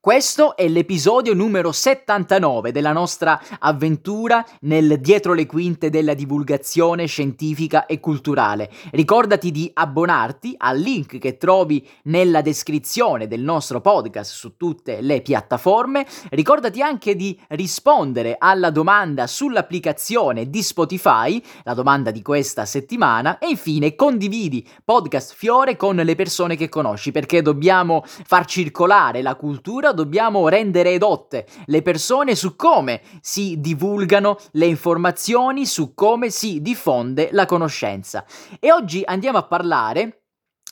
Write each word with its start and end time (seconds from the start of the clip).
Questo 0.00 0.56
è 0.56 0.68
l'episodio 0.68 1.34
numero 1.34 1.72
79 1.72 2.70
della 2.70 2.92
nostra 2.92 3.42
avventura 3.58 4.46
nel 4.60 5.00
dietro 5.00 5.32
le 5.32 5.44
quinte 5.44 5.90
della 5.90 6.14
divulgazione 6.14 7.06
scientifica 7.06 7.84
e 7.84 7.98
culturale. 7.98 8.70
Ricordati 8.92 9.50
di 9.50 9.68
abbonarti 9.74 10.54
al 10.56 10.78
link 10.78 11.18
che 11.18 11.36
trovi 11.36 11.84
nella 12.04 12.42
descrizione 12.42 13.26
del 13.26 13.40
nostro 13.40 13.80
podcast 13.80 14.32
su 14.32 14.56
tutte 14.56 15.00
le 15.00 15.20
piattaforme. 15.20 16.06
Ricordati 16.30 16.80
anche 16.80 17.16
di 17.16 17.36
rispondere 17.48 18.36
alla 18.38 18.70
domanda 18.70 19.26
sull'applicazione 19.26 20.48
di 20.48 20.62
Spotify, 20.62 21.42
la 21.64 21.74
domanda 21.74 22.12
di 22.12 22.22
questa 22.22 22.66
settimana. 22.66 23.38
E 23.38 23.48
infine 23.48 23.96
condividi 23.96 24.64
Podcast 24.84 25.34
Fiore 25.34 25.76
con 25.76 25.96
le 25.96 26.14
persone 26.14 26.54
che 26.54 26.68
conosci 26.68 27.10
perché 27.10 27.42
dobbiamo 27.42 28.04
far 28.04 28.46
circolare 28.46 29.22
la 29.22 29.34
cultura 29.34 29.86
dobbiamo 29.92 30.48
rendere 30.48 30.92
edotte 30.92 31.46
le 31.66 31.82
persone 31.82 32.34
su 32.34 32.56
come 32.56 33.02
si 33.20 33.60
divulgano 33.60 34.38
le 34.52 34.66
informazioni, 34.66 35.66
su 35.66 35.94
come 35.94 36.30
si 36.30 36.60
diffonde 36.62 37.28
la 37.32 37.46
conoscenza. 37.46 38.24
E 38.60 38.72
oggi 38.72 39.02
andiamo 39.04 39.38
a 39.38 39.46
parlare 39.46 40.22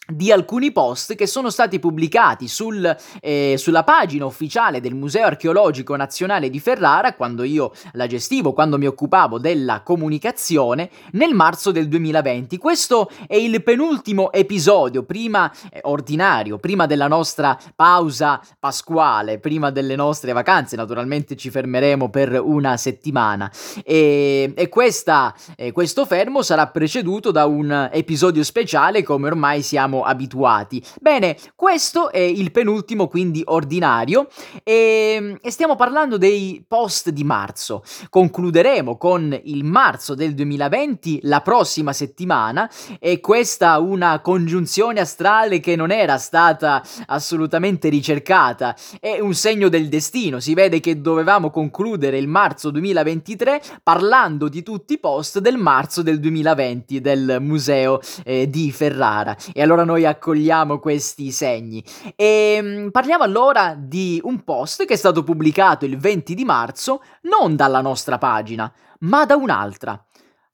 di 0.06 0.30
alcuni 0.30 0.70
post 0.70 1.14
che 1.14 1.26
sono 1.26 1.50
stati 1.50 1.78
pubblicati 1.78 2.46
sul, 2.48 2.96
eh, 3.20 3.54
sulla 3.58 3.82
pagina 3.82 4.24
ufficiale 4.24 4.80
del 4.80 4.94
Museo 4.94 5.26
Archeologico 5.26 5.96
Nazionale 5.96 6.48
di 6.48 6.60
Ferrara, 6.60 7.14
quando 7.14 7.42
io 7.42 7.72
la 7.92 8.06
gestivo, 8.06 8.52
quando 8.52 8.78
mi 8.78 8.86
occupavo 8.86 9.38
della 9.38 9.82
comunicazione, 9.82 10.90
nel 11.12 11.34
marzo 11.34 11.72
del 11.72 11.88
2020. 11.88 12.56
Questo 12.58 13.10
è 13.26 13.34
il 13.34 13.62
penultimo 13.62 14.32
episodio, 14.32 15.02
prima 15.02 15.52
eh, 15.70 15.80
ordinario, 15.82 16.58
prima 16.58 16.86
della 16.86 17.08
nostra 17.08 17.58
pausa 17.74 18.40
pasquale, 18.58 19.38
prima 19.38 19.70
delle 19.70 19.96
nostre 19.96 20.32
vacanze, 20.32 20.76
naturalmente 20.76 21.36
ci 21.36 21.50
fermeremo 21.50 22.10
per 22.10 22.40
una 22.40 22.76
settimana. 22.76 23.50
E, 23.84 24.52
e 24.54 24.68
questa, 24.68 25.34
eh, 25.56 25.72
questo 25.72 26.06
fermo 26.06 26.42
sarà 26.42 26.66
preceduto 26.68 27.30
da 27.32 27.46
un 27.46 27.88
episodio 27.92 28.44
speciale, 28.44 29.02
come 29.02 29.26
ormai 29.26 29.62
siamo 29.62 29.95
siamo 29.96 30.02
abituati. 30.02 30.82
Bene, 31.00 31.36
questo 31.54 32.10
è 32.10 32.18
il 32.18 32.50
penultimo, 32.50 33.08
quindi 33.08 33.42
ordinario, 33.46 34.28
e, 34.62 35.38
e 35.40 35.50
stiamo 35.50 35.76
parlando 35.76 36.18
dei 36.18 36.64
post 36.66 37.10
di 37.10 37.24
marzo. 37.24 37.82
Concluderemo 38.10 38.96
con 38.96 39.38
il 39.44 39.64
marzo 39.64 40.14
del 40.14 40.34
2020 40.34 41.20
la 41.22 41.40
prossima 41.40 41.92
settimana 41.92 42.70
e 42.98 43.20
questa 43.20 43.78
una 43.78 44.20
congiunzione 44.20 45.00
astrale 45.00 45.60
che 45.60 45.76
non 45.76 45.90
era 45.90 46.18
stata 46.18 46.82
assolutamente 47.06 47.88
ricercata, 47.88 48.76
è 49.00 49.18
un 49.20 49.34
segno 49.34 49.68
del 49.68 49.88
destino. 49.88 50.40
Si 50.40 50.54
vede 50.54 50.80
che 50.80 51.00
dovevamo 51.00 51.50
concludere 51.50 52.18
il 52.18 52.28
marzo 52.28 52.70
2023 52.70 53.62
parlando 53.82 54.48
di 54.48 54.62
tutti 54.62 54.94
i 54.94 54.98
post 54.98 55.38
del 55.38 55.56
marzo 55.56 56.02
del 56.02 56.20
2020 56.20 57.00
del 57.00 57.38
museo 57.40 58.00
eh, 58.24 58.48
di 58.48 58.70
Ferrara. 58.72 59.36
E 59.52 59.62
allora 59.62 59.84
noi 59.86 60.04
accogliamo 60.04 60.78
questi 60.78 61.30
segni. 61.30 61.82
E 62.14 62.56
ehm, 62.58 62.90
parliamo 62.90 63.24
allora 63.24 63.74
di 63.74 64.20
un 64.22 64.44
post 64.44 64.84
che 64.84 64.92
è 64.92 64.96
stato 64.98 65.24
pubblicato 65.24 65.86
il 65.86 65.96
20 65.96 66.34
di 66.34 66.44
marzo 66.44 67.02
non 67.22 67.56
dalla 67.56 67.80
nostra 67.80 68.18
pagina, 68.18 68.70
ma 69.00 69.24
da 69.24 69.36
un'altra 69.36 69.98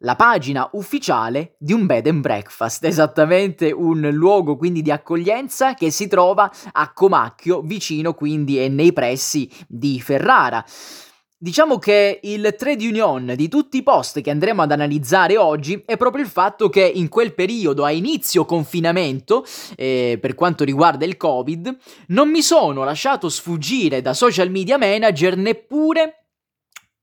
la 0.05 0.17
pagina 0.17 0.69
ufficiale 0.73 1.55
di 1.59 1.73
un 1.73 1.87
bed 1.87 2.07
and 2.07 2.21
breakfast, 2.21 2.85
esattamente 2.85 3.71
un 3.71 4.09
luogo 4.13 4.57
quindi 4.57 4.83
di 4.83 4.91
accoglienza 4.91 5.75
che 5.75 5.91
si 5.91 6.09
trova 6.09 6.51
a 6.73 6.93
Comacchio, 6.93 7.61
vicino 7.63 8.15
quindi 8.15 8.63
e 8.63 8.69
nei 8.69 8.93
pressi 8.93 9.51
di 9.67 10.01
Ferrara. 10.01 10.65
Diciamo 11.43 11.81
che 11.81 12.21
il 12.23 12.55
trade 12.57 12.87
union 12.87 13.33
di 13.35 13.48
tutti 13.48 13.79
i 13.79 13.83
post 13.83 14.20
che 14.20 14.30
andremo 14.30 14.63
ad 14.63 14.70
analizzare 14.70 15.36
oggi 15.36 15.83
è 15.85 15.97
proprio 15.97 16.23
il 16.23 16.30
fatto 16.30 16.69
che 16.69 16.85
in 16.85 17.08
quel 17.08 17.35
periodo, 17.35 17.85
a 17.85 17.91
inizio 17.91 18.45
confinamento, 18.45 19.45
eh, 19.75 20.19
per 20.20 20.36
quanto 20.36 20.63
riguarda 20.63 21.05
il 21.05 21.17
Covid, 21.17 21.77
non 22.11 22.30
mi 22.30 22.42
sono 22.42 22.85
lasciato 22.85 23.29
sfuggire 23.29 24.01
da 24.01 24.14
social 24.14 24.51
media 24.51 24.79
manager 24.79 25.36
neppure 25.36 26.22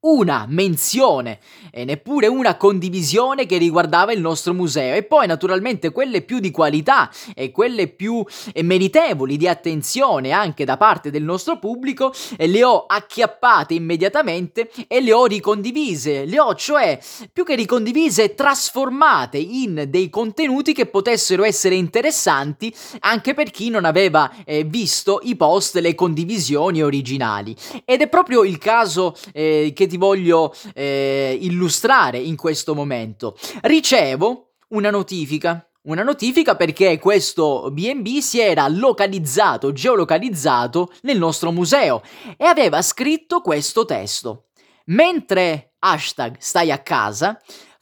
una 0.02 0.46
menzione 0.48 1.40
e 1.72 1.84
neppure 1.84 2.28
una 2.28 2.56
condivisione 2.56 3.46
che 3.46 3.58
riguardava 3.58 4.14
il 4.14 4.22
nostro 4.22 4.54
museo. 4.54 4.96
E 4.96 5.04
poi 5.04 5.28
naturalmente 5.28 5.92
quelle 5.92 6.22
più 6.22 6.40
di 6.40 6.52
qualità 6.52 7.12
e 7.36 7.52
quelle 7.52 7.88
più 7.88 8.24
eh, 8.54 8.64
meritevoli 8.64 9.36
di 9.36 9.48
attenzione 9.48 10.32
anche 10.32 10.64
da 10.64 10.78
parte 10.78 11.12
del 11.12 11.24
nostro 11.24 11.60
pubblico 11.60 12.14
eh, 12.38 12.48
le 12.48 12.64
ho 12.64 12.86
acchiappate 12.86 13.74
immediatamente 13.74 14.72
e 14.88 15.02
le 15.02 15.12
ho 15.12 15.26
ricondivise. 15.26 16.24
Le 16.24 16.40
ho 16.40 16.56
cioè 16.56 16.98
più 17.34 17.44
che 17.44 17.56
ricondivise 17.56 18.36
trasformate 18.36 19.38
in 19.38 19.86
dei 19.90 20.10
contenuti 20.10 20.74
che 20.74 20.86
potessero 20.86 21.44
essere 21.44 21.76
interessanti 21.76 22.74
anche 23.00 23.34
per 23.34 23.52
chi 23.52 23.70
non 23.70 23.84
aveva 23.84 24.32
eh, 24.46 24.64
visto 24.64 25.20
i 25.24 25.36
post 25.36 25.76
le 25.76 25.94
condivisioni 25.94 26.82
originali. 26.82 27.54
Ed 27.84 28.02
è 28.02 28.08
proprio 28.08 28.44
il 28.46 28.58
caso 28.58 29.14
eh, 29.34 29.74
che 29.76 29.88
ti 29.90 29.98
voglio 29.98 30.54
eh, 30.74 31.38
illustrare 31.42 32.18
in 32.18 32.38
questo 32.38 32.74
momento. 32.74 33.36
Ricevo 33.62 34.52
una 34.70 34.90
notifica. 34.90 35.64
Una 35.82 36.04
notifica 36.04 36.56
perché 36.56 37.00
questo 37.00 37.70
BB 37.72 38.20
si 38.20 38.40
era 38.40 38.68
localizzato, 38.68 39.72
geolocalizzato 39.72 40.92
nel 41.02 41.18
nostro 41.18 41.52
museo 41.52 42.02
e 42.38 42.46
aveva 42.46 42.82
scritto 42.82 43.42
questo 43.42 43.86
testo. 43.86 44.50
Mentre 44.88 45.76
hashtag 45.80 46.36
stai 46.38 46.72
a 46.72 46.80
casa, 46.80 47.40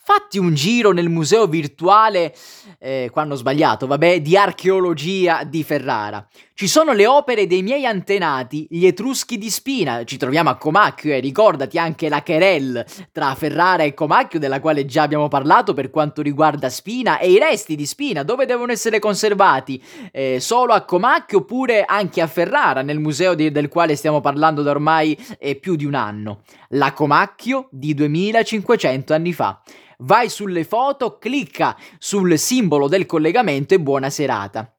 fatti 0.08 0.38
un 0.38 0.54
giro 0.54 0.94
nel 0.94 1.10
museo 1.10 1.48
virtuale, 1.48 2.34
eh, 2.80 3.10
quando 3.12 3.34
ho 3.34 3.38
sbagliato, 3.38 3.88
vabbè, 3.88 4.22
di 4.22 4.38
archeologia 4.38 5.44
di 5.44 5.66
Ferrara. 5.66 6.26
Ci 6.54 6.66
sono 6.66 6.94
le 6.94 7.06
opere 7.06 7.46
dei 7.46 7.62
miei 7.62 7.86
antenati, 7.86 8.68
gli 8.70 8.86
Etruschi 8.86 9.38
di 9.38 9.50
Spina. 9.50 10.06
Ci 10.06 10.16
troviamo 10.16 10.50
a 10.50 10.56
Comacchio 10.56 11.14
e 11.14 11.20
ricordati 11.20 11.78
anche 11.78 12.08
la 12.08 12.24
querelle 12.24 12.86
tra 13.12 13.36
Ferrara 13.36 13.84
e 13.84 13.94
Comacchio, 13.94 14.40
della 14.40 14.62
quale 14.62 14.86
già 14.86 15.02
abbiamo 15.02 15.28
parlato 15.28 15.74
per 15.74 15.90
quanto 15.90 16.22
riguarda 16.22 16.70
Spina 16.70 17.20
e 17.20 17.30
i 17.30 17.38
resti 17.38 17.76
di 17.76 17.86
Spina, 17.86 18.24
dove 18.24 18.46
devono 18.46 18.72
essere 18.72 19.00
conservati? 19.00 19.84
Eh, 20.14 20.40
solo 20.40 20.72
a 20.72 20.86
Comacchio 20.86 21.40
oppure 21.40 21.84
anche 21.84 22.22
a 22.22 22.28
Ferrara, 22.28 22.82
nel 22.82 23.00
museo 23.00 23.34
di, 23.34 23.52
del 23.52 23.68
quale 23.68 23.98
stiamo 23.98 24.22
parlando 24.22 24.62
da 24.62 24.72
ormai 24.72 25.18
eh, 25.38 25.56
più 25.56 25.76
di 25.76 25.84
un 25.84 25.96
anno. 25.96 26.44
La 26.70 26.94
Comacchio 26.94 27.68
di 27.72 27.94
2500 27.94 29.14
anni 29.14 29.34
fa. 29.34 29.62
Vai 30.00 30.30
sulle 30.30 30.64
foto, 30.64 31.18
clicca 31.18 31.76
sul 31.98 32.38
simbolo 32.38 32.88
del 32.88 33.08
collegamento 33.08 33.74
e 33.74 33.80
buona 33.80 34.12
serata 34.12 34.77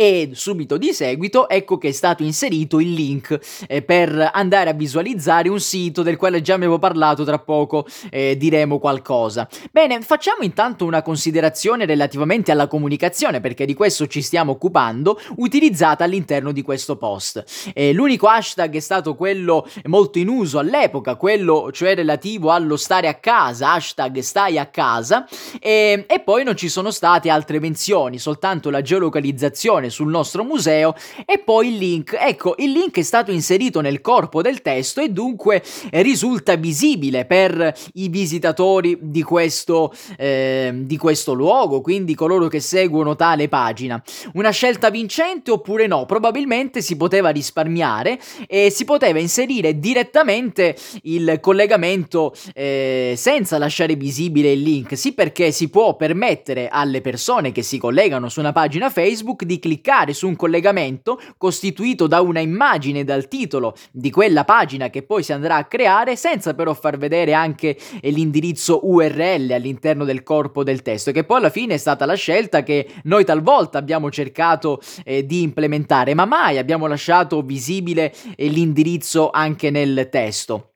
e 0.00 0.30
subito 0.32 0.78
di 0.78 0.94
seguito 0.94 1.46
ecco 1.46 1.76
che 1.76 1.88
è 1.88 1.92
stato 1.92 2.22
inserito 2.22 2.80
il 2.80 2.94
link 2.94 3.38
eh, 3.68 3.82
per 3.82 4.30
andare 4.32 4.70
a 4.70 4.72
visualizzare 4.72 5.50
un 5.50 5.60
sito 5.60 6.00
del 6.00 6.16
quale 6.16 6.40
già 6.40 6.54
avevo 6.54 6.78
parlato, 6.78 7.22
tra 7.22 7.38
poco 7.38 7.86
eh, 8.08 8.34
diremo 8.38 8.78
qualcosa. 8.78 9.46
Bene, 9.70 10.00
facciamo 10.00 10.40
intanto 10.40 10.86
una 10.86 11.02
considerazione 11.02 11.84
relativamente 11.84 12.50
alla 12.50 12.66
comunicazione, 12.66 13.42
perché 13.42 13.66
di 13.66 13.74
questo 13.74 14.06
ci 14.06 14.22
stiamo 14.22 14.52
occupando, 14.52 15.20
utilizzata 15.36 16.02
all'interno 16.04 16.52
di 16.52 16.62
questo 16.62 16.96
post. 16.96 17.44
Eh, 17.74 17.92
l'unico 17.92 18.26
hashtag 18.26 18.76
è 18.76 18.80
stato 18.80 19.14
quello 19.14 19.68
molto 19.84 20.18
in 20.18 20.28
uso 20.28 20.58
all'epoca, 20.58 21.16
quello 21.16 21.68
cioè 21.72 21.94
relativo 21.94 22.52
allo 22.52 22.78
stare 22.78 23.06
a 23.06 23.16
casa, 23.16 23.74
hashtag 23.74 24.20
stai 24.20 24.56
a 24.56 24.64
casa, 24.64 25.28
e, 25.60 26.06
e 26.08 26.20
poi 26.20 26.42
non 26.42 26.56
ci 26.56 26.70
sono 26.70 26.90
state 26.90 27.28
altre 27.28 27.60
menzioni, 27.60 28.18
soltanto 28.18 28.70
la 28.70 28.80
geolocalizzazione 28.80 29.88
sul 29.90 30.08
nostro 30.08 30.44
museo 30.44 30.94
e 31.26 31.38
poi 31.38 31.68
il 31.68 31.76
link. 31.76 32.16
Ecco, 32.18 32.54
il 32.58 32.72
link 32.72 32.96
è 32.98 33.02
stato 33.02 33.30
inserito 33.30 33.80
nel 33.80 34.00
corpo 34.00 34.42
del 34.42 34.62
testo 34.62 35.00
e 35.00 35.10
dunque 35.10 35.62
risulta 35.90 36.54
visibile 36.56 37.24
per 37.24 37.74
i 37.94 38.08
visitatori 38.08 38.96
di 39.00 39.22
questo, 39.22 39.92
eh, 40.16 40.72
di 40.74 40.96
questo 40.96 41.32
luogo, 41.32 41.80
quindi 41.80 42.14
coloro 42.14 42.48
che 42.48 42.60
seguono 42.60 43.16
tale 43.16 43.48
pagina. 43.48 44.02
Una 44.34 44.50
scelta 44.50 44.90
vincente 44.90 45.50
oppure 45.50 45.86
no? 45.86 46.06
Probabilmente 46.06 46.82
si 46.82 46.96
poteva 46.96 47.30
risparmiare 47.30 48.18
e 48.46 48.70
si 48.70 48.84
poteva 48.84 49.18
inserire 49.18 49.78
direttamente 49.78 50.76
il 51.02 51.38
collegamento 51.40 52.34
eh, 52.54 53.14
senza 53.16 53.58
lasciare 53.58 53.94
visibile 53.96 54.52
il 54.52 54.62
link, 54.62 54.96
sì 54.96 55.12
perché 55.12 55.52
si 55.52 55.68
può 55.68 55.96
permettere 55.96 56.68
alle 56.68 57.00
persone 57.00 57.52
che 57.52 57.62
si 57.62 57.78
collegano 57.78 58.28
su 58.28 58.40
una 58.40 58.52
pagina 58.52 58.90
Facebook 58.90 59.44
di 59.44 59.58
cliccare 59.58 59.79
cliccare 59.80 60.12
su 60.12 60.28
un 60.28 60.36
collegamento 60.36 61.20
costituito 61.36 62.06
da 62.06 62.20
una 62.20 62.40
immagine 62.40 63.02
dal 63.02 63.26
titolo 63.28 63.74
di 63.90 64.10
quella 64.10 64.44
pagina 64.44 64.90
che 64.90 65.02
poi 65.02 65.22
si 65.22 65.32
andrà 65.32 65.56
a 65.56 65.64
creare 65.64 66.16
senza 66.16 66.54
però 66.54 66.74
far 66.74 66.98
vedere 66.98 67.32
anche 67.32 67.76
l'indirizzo 68.02 68.86
URL 68.86 69.50
all'interno 69.52 70.04
del 70.04 70.22
corpo 70.22 70.62
del 70.62 70.82
testo 70.82 71.10
che 71.10 71.24
poi 71.24 71.38
alla 71.38 71.50
fine 71.50 71.74
è 71.74 71.78
stata 71.78 72.04
la 72.04 72.14
scelta 72.14 72.62
che 72.62 72.86
noi 73.04 73.24
talvolta 73.24 73.78
abbiamo 73.78 74.10
cercato 74.10 74.80
eh, 75.04 75.24
di 75.24 75.42
implementare 75.42 76.14
ma 76.14 76.26
mai 76.26 76.58
abbiamo 76.58 76.86
lasciato 76.86 77.40
visibile 77.42 78.14
eh, 78.36 78.48
l'indirizzo 78.48 79.30
anche 79.30 79.70
nel 79.70 80.08
testo. 80.10 80.69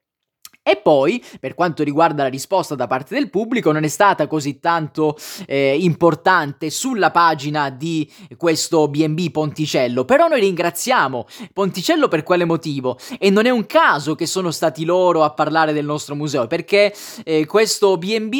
E 0.67 0.77
poi, 0.77 1.23
per 1.39 1.55
quanto 1.55 1.83
riguarda 1.83 2.23
la 2.23 2.31
risposta 2.31 2.75
da 2.75 2.87
parte 2.87 3.15
del 3.15 3.29
pubblico, 3.29 3.71
non 3.71 3.85
è 3.85 3.89
stata 3.89 4.27
così 4.27 4.61
tanto 4.61 5.15
eh, 5.47 5.77
importante 5.79 6.71
sulla 6.71 7.11
pagina 7.11 7.69
di 7.69 8.11
questo 8.39 8.89
BB 8.89 9.31
Ponticello, 9.31 10.07
però 10.07 10.27
noi 10.27 10.41
ringraziamo 10.41 11.27
Ponticello 11.53 12.09
per 12.09 12.23
quale 12.23 12.47
motivo? 12.47 12.99
E 13.19 13.29
non 13.29 13.45
è 13.45 13.51
un 13.51 13.67
caso 13.67 14.15
che 14.15 14.25
sono 14.25 14.51
stati 14.51 14.87
loro 14.87 15.23
a 15.23 15.35
parlare 15.35 15.75
del 15.75 15.85
nostro 15.85 16.15
museo, 16.15 16.47
perché 16.47 16.95
eh, 17.25 17.45
questo 17.45 17.99
BB 17.99 18.35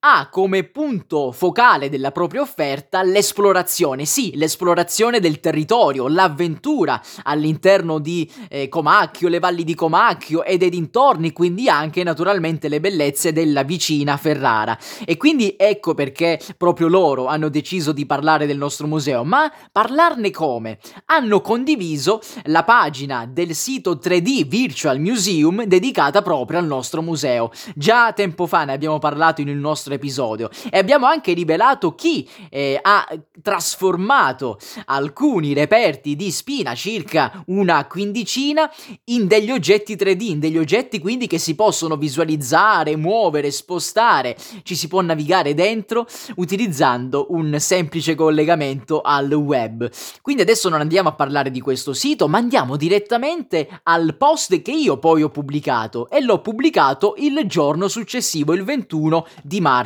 ha 0.00 0.28
come 0.30 0.62
punto 0.62 1.32
focale 1.32 1.88
della 1.88 2.12
propria 2.12 2.40
offerta 2.40 3.02
l'esplorazione, 3.02 4.04
sì, 4.04 4.30
l'esplorazione 4.36 5.18
del 5.18 5.40
territorio, 5.40 6.06
l'avventura 6.06 7.02
all'interno 7.24 7.98
di 7.98 8.30
eh, 8.48 8.68
Comacchio, 8.68 9.28
le 9.28 9.40
valli 9.40 9.64
di 9.64 9.74
Comacchio 9.74 10.44
e 10.44 10.56
dei 10.56 10.70
dintorni, 10.70 11.32
quindi 11.32 11.68
anche 11.68 12.04
naturalmente 12.04 12.68
le 12.68 12.78
bellezze 12.78 13.32
della 13.32 13.64
vicina 13.64 14.16
Ferrara. 14.16 14.78
E 15.04 15.16
quindi 15.16 15.56
ecco 15.58 15.94
perché 15.94 16.38
proprio 16.56 16.86
loro 16.86 17.26
hanno 17.26 17.48
deciso 17.48 17.90
di 17.90 18.06
parlare 18.06 18.46
del 18.46 18.56
nostro 18.56 18.86
museo, 18.86 19.24
ma 19.24 19.52
parlarne 19.72 20.30
come? 20.30 20.78
Hanno 21.06 21.40
condiviso 21.40 22.20
la 22.44 22.62
pagina 22.62 23.26
del 23.28 23.52
sito 23.52 23.96
3D 23.96 24.46
Virtual 24.46 25.00
Museum 25.00 25.64
dedicata 25.64 26.22
proprio 26.22 26.60
al 26.60 26.66
nostro 26.66 27.02
museo. 27.02 27.50
Già 27.74 28.12
tempo 28.12 28.46
fa 28.46 28.64
ne 28.64 28.74
abbiamo 28.74 29.00
parlato 29.00 29.40
in 29.40 29.48
un 29.48 29.58
nostro 29.58 29.86
episodio 29.98 30.48
e 30.70 30.78
abbiamo 30.78 31.06
anche 31.06 31.32
rivelato 31.34 31.94
chi 31.94 32.28
eh, 32.48 32.78
ha 32.80 33.06
trasformato 33.42 34.58
alcuni 34.86 35.52
reperti 35.52 36.16
di 36.16 36.30
spina, 36.30 36.74
circa 36.74 37.42
una 37.46 37.86
quindicina, 37.86 38.70
in 39.04 39.26
degli 39.26 39.50
oggetti 39.50 39.94
3D, 39.94 40.22
in 40.22 40.38
degli 40.38 40.58
oggetti 40.58 40.98
quindi 40.98 41.26
che 41.26 41.38
si 41.38 41.54
possono 41.54 41.96
visualizzare, 41.96 42.96
muovere, 42.96 43.50
spostare, 43.50 44.36
ci 44.62 44.74
si 44.74 44.88
può 44.88 45.00
navigare 45.00 45.54
dentro 45.54 46.06
utilizzando 46.36 47.26
un 47.30 47.56
semplice 47.58 48.14
collegamento 48.14 49.00
al 49.00 49.32
web. 49.32 49.90
Quindi 50.22 50.42
adesso 50.42 50.68
non 50.68 50.80
andiamo 50.80 51.08
a 51.08 51.14
parlare 51.14 51.50
di 51.50 51.60
questo 51.60 51.92
sito, 51.92 52.28
ma 52.28 52.38
andiamo 52.38 52.76
direttamente 52.76 53.68
al 53.84 54.16
post 54.16 54.62
che 54.62 54.72
io 54.72 54.98
poi 54.98 55.22
ho 55.22 55.30
pubblicato 55.30 56.08
e 56.08 56.20
l'ho 56.20 56.40
pubblicato 56.40 57.14
il 57.18 57.42
giorno 57.46 57.88
successivo, 57.88 58.52
il 58.52 58.64
21 58.64 59.26
di 59.42 59.60
marzo. 59.60 59.77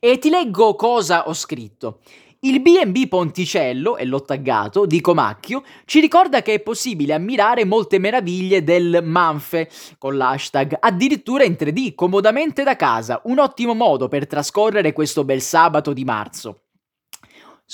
E 0.00 0.18
ti 0.18 0.30
leggo 0.30 0.74
cosa 0.74 1.28
ho 1.28 1.34
scritto. 1.34 2.00
Il 2.40 2.60
B&B 2.60 3.08
Ponticello, 3.08 3.96
e 3.96 4.04
l'ho 4.04 4.22
taggato, 4.22 4.86
di 4.86 5.00
Comacchio, 5.00 5.64
ci 5.84 5.98
ricorda 5.98 6.40
che 6.40 6.54
è 6.54 6.60
possibile 6.60 7.14
ammirare 7.14 7.64
molte 7.64 7.98
meraviglie 7.98 8.62
del 8.62 9.00
Manfe, 9.02 9.68
con 9.98 10.16
l'hashtag, 10.16 10.76
addirittura 10.78 11.42
in 11.42 11.56
3D, 11.58 11.96
comodamente 11.96 12.62
da 12.62 12.76
casa, 12.76 13.20
un 13.24 13.40
ottimo 13.40 13.74
modo 13.74 14.06
per 14.06 14.28
trascorrere 14.28 14.92
questo 14.92 15.24
bel 15.24 15.42
sabato 15.42 15.92
di 15.92 16.04
marzo 16.04 16.60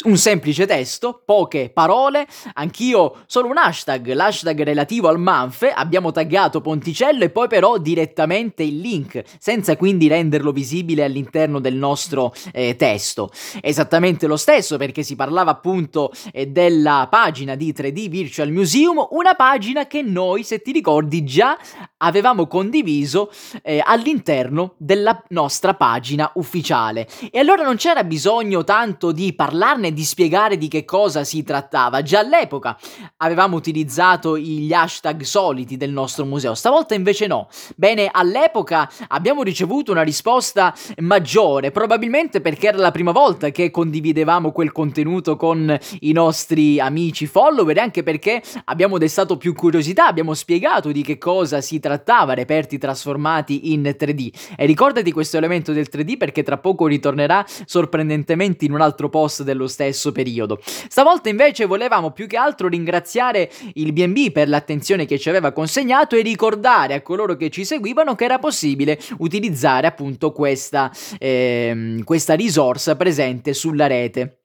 un 0.03 0.17
semplice 0.17 0.67
testo, 0.67 1.23
poche 1.25 1.71
parole, 1.73 2.27
anch'io 2.55 3.23
solo 3.27 3.49
un 3.49 3.57
hashtag, 3.57 4.13
l'hashtag 4.13 4.63
relativo 4.65 5.07
al 5.07 5.21
Manfe, 5.21 5.71
abbiamo 5.71 6.11
taggato 6.11 6.61
Ponticello 6.61 7.23
e 7.23 7.31
poi 7.31 7.47
però 7.47 7.79
direttamente 7.79 8.65
il 8.65 8.81
link, 8.81 9.23
senza 9.39 9.77
quindi 9.77 10.09
renderlo 10.09 10.51
visibile 10.51 11.05
all'interno 11.05 11.61
del 11.61 11.77
nostro 11.77 12.35
eh, 12.53 12.75
testo. 12.75 13.31
Esattamente 13.61 14.27
lo 14.27 14.37
stesso 14.37 14.77
perché 14.79 15.05
si 15.05 15.15
parlava 15.15 15.53
appunto 15.53 16.11
eh, 16.33 16.47
della 16.49 17.07
pagina 17.09 17.55
di 17.55 17.73
3D 17.73 18.09
Virtual 18.09 18.51
Museum, 18.51 19.07
una 19.11 19.35
pagina 19.35 19.87
che 19.87 20.03
noi, 20.03 20.43
se 20.43 20.61
ti 20.61 20.73
ricordi, 20.73 21.23
già 21.23 21.57
avevamo 21.99 22.49
condiviso 22.49 23.31
eh, 23.63 23.81
all'interno 23.85 24.75
della 24.77 25.23
nostra 25.29 25.75
pagina 25.75 26.33
ufficiale. 26.35 27.07
E 27.31 27.39
allora 27.39 27.63
non 27.63 27.77
c'era 27.77 28.03
bisogno 28.03 28.65
tanto 28.65 29.13
di 29.13 29.33
parlarne 29.35 29.84
parlarne, 29.85 29.93
di 29.93 30.05
spiegare 30.05 30.57
di 30.57 30.69
che 30.69 30.85
cosa 30.85 31.25
si 31.25 31.43
trattava. 31.43 32.03
Già 32.03 32.21
all'epoca 32.21 32.79
avevamo 33.19 33.57
utilizzato 33.57 34.39
gli 34.39 34.73
hashtag 34.73 35.23
soliti 35.23 35.77
del 35.77 35.91
nostro 35.91 36.25
museo, 36.25 36.55
stavolta 36.55 36.95
invece 36.95 37.27
no. 37.27 37.49
Bene, 37.77 38.09
all'epoca 38.11 38.91
abbiamo 39.09 39.43
ricevuto 39.43 39.93
una 39.93 40.03
risposta 40.03 40.75
maggiore, 40.99 41.71
probabilmente 41.71 42.41
perché 42.41 42.69
era 42.69 42.79
la 42.79 42.91
prima 42.91 43.13
volta 43.13 43.51
che 43.51 43.71
condividevamo 43.71 44.53
quel 44.53 44.73
contenuto 44.73 45.37
con 45.37 45.77
i 46.01 46.13
nostri 46.13 46.81
amici 46.81 47.27
follower 47.27 47.77
e 47.77 47.81
anche 47.81 48.03
perché 48.03 48.43
abbiamo 48.65 48.99
destato 48.99 49.37
più 49.37 49.55
curiosità, 49.55 50.07
abbiamo 50.07 50.35
spiegato 50.35 50.93
di 50.93 51.03
che 51.03 51.19
cosa 51.19 51.61
si 51.61 51.81
trattava, 51.81 52.35
reperti 52.35 52.79
trasformati 52.79 53.73
in 53.73 53.83
3D. 53.83 54.31
E 54.57 54.67
ricordati 54.67 55.13
questo 55.13 55.37
elemento 55.37 55.73
del 55.73 55.89
3D 55.91 56.17
perché 56.17 56.43
tra 56.43 56.59
poco 56.59 56.87
ritornerà 56.87 57.45
sorprendentemente 57.65 58.65
in 58.65 58.73
un 58.73 58.81
altro 58.81 59.09
post 59.09 59.43
dello 59.43 59.67
stesso 59.75 60.13
periodo. 60.13 60.61
Stavolta 60.63 61.29
invece 61.29 61.67
volevamo 61.67 62.13
più 62.13 62.29
che 62.29 62.37
altro 62.37 62.69
ringraziare 62.69 63.51
il 63.75 63.93
BB 63.93 64.31
per 64.31 64.49
l'attenzione 64.49 65.05
che 65.05 65.19
ci 65.19 65.29
aveva 65.29 65.51
consegnato 65.51 66.15
e 66.17 66.23
ricordare 66.23 66.95
a 66.95 67.03
coloro 67.03 67.35
che 67.37 67.51
ci 67.51 67.65
seguivano 67.65 68.15
che 68.15 68.25
era 68.25 68.39
possibile 68.39 68.99
utilizzare 69.19 69.89
appunto 69.89 70.31
questa, 70.31 70.91
eh, 71.19 72.01
questa 72.05 72.35
risorsa 72.35 72.97
presente 72.97 73.53
sulla 73.53 73.89
rete. 73.89 74.44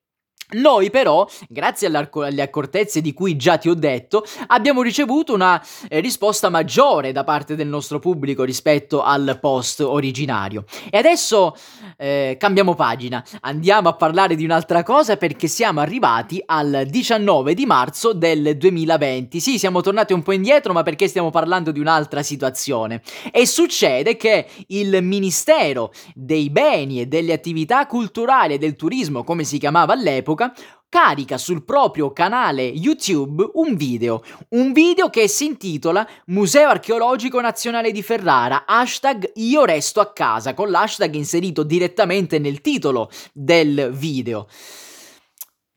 Noi 0.51 0.89
però, 0.89 1.27
grazie 1.47 1.85
alle 1.85 2.41
accortezze 2.41 3.01
di 3.01 3.13
cui 3.13 3.35
già 3.35 3.57
ti 3.57 3.69
ho 3.69 3.75
detto, 3.75 4.25
abbiamo 4.47 4.81
ricevuto 4.81 5.31
una 5.31 5.63
eh, 5.87 5.99
risposta 5.99 6.49
maggiore 6.49 7.11
da 7.11 7.23
parte 7.23 7.55
del 7.55 7.67
nostro 7.67 7.99
pubblico 7.99 8.43
rispetto 8.43 9.03
al 9.03 9.37
post 9.39 9.81
originario. 9.81 10.63
E 10.89 10.97
adesso 10.97 11.55
eh, 11.97 12.35
cambiamo 12.39 12.73
pagina, 12.73 13.23
andiamo 13.41 13.89
a 13.89 13.93
parlare 13.93 14.35
di 14.35 14.43
un'altra 14.43 14.81
cosa 14.81 15.17
perché 15.17 15.47
siamo 15.47 15.81
arrivati 15.81 16.41
al 16.43 16.85
19 16.87 17.53
di 17.53 17.67
marzo 17.67 18.13
del 18.13 18.57
2020. 18.57 19.39
Sì, 19.39 19.59
siamo 19.59 19.81
tornati 19.81 20.13
un 20.13 20.23
po' 20.23 20.31
indietro, 20.31 20.73
ma 20.73 20.81
perché 20.81 21.07
stiamo 21.07 21.29
parlando 21.29 21.69
di 21.71 21.79
un'altra 21.79 22.23
situazione. 22.23 23.03
E 23.31 23.45
succede 23.45 24.17
che 24.17 24.47
il 24.67 25.03
Ministero 25.03 25.91
dei 26.15 26.49
Beni 26.49 27.01
e 27.01 27.05
delle 27.05 27.33
Attività 27.33 27.85
Culturali 27.85 28.55
e 28.55 28.57
del 28.57 28.75
Turismo, 28.75 29.23
come 29.23 29.43
si 29.43 29.59
chiamava 29.59 29.93
all'epoca, 29.93 30.37
all'epoca, 30.39 30.53
carica 30.87 31.37
sul 31.37 31.63
proprio 31.63 32.11
canale 32.13 32.63
YouTube 32.63 33.51
un 33.53 33.75
video, 33.75 34.23
un 34.49 34.71
video 34.71 35.09
che 35.09 35.27
si 35.27 35.45
intitola 35.45 36.07
Museo 36.27 36.69
Archeologico 36.69 37.39
Nazionale 37.41 37.91
di 37.91 38.01
Ferrara, 38.01 38.63
hashtag 38.65 39.33
io 39.35 39.65
resto 39.65 39.99
a 39.99 40.11
casa, 40.11 40.53
con 40.53 40.71
l'hashtag 40.71 41.13
inserito 41.13 41.63
direttamente 41.63 42.39
nel 42.39 42.61
titolo 42.61 43.11
del 43.33 43.91
video. 43.91 44.47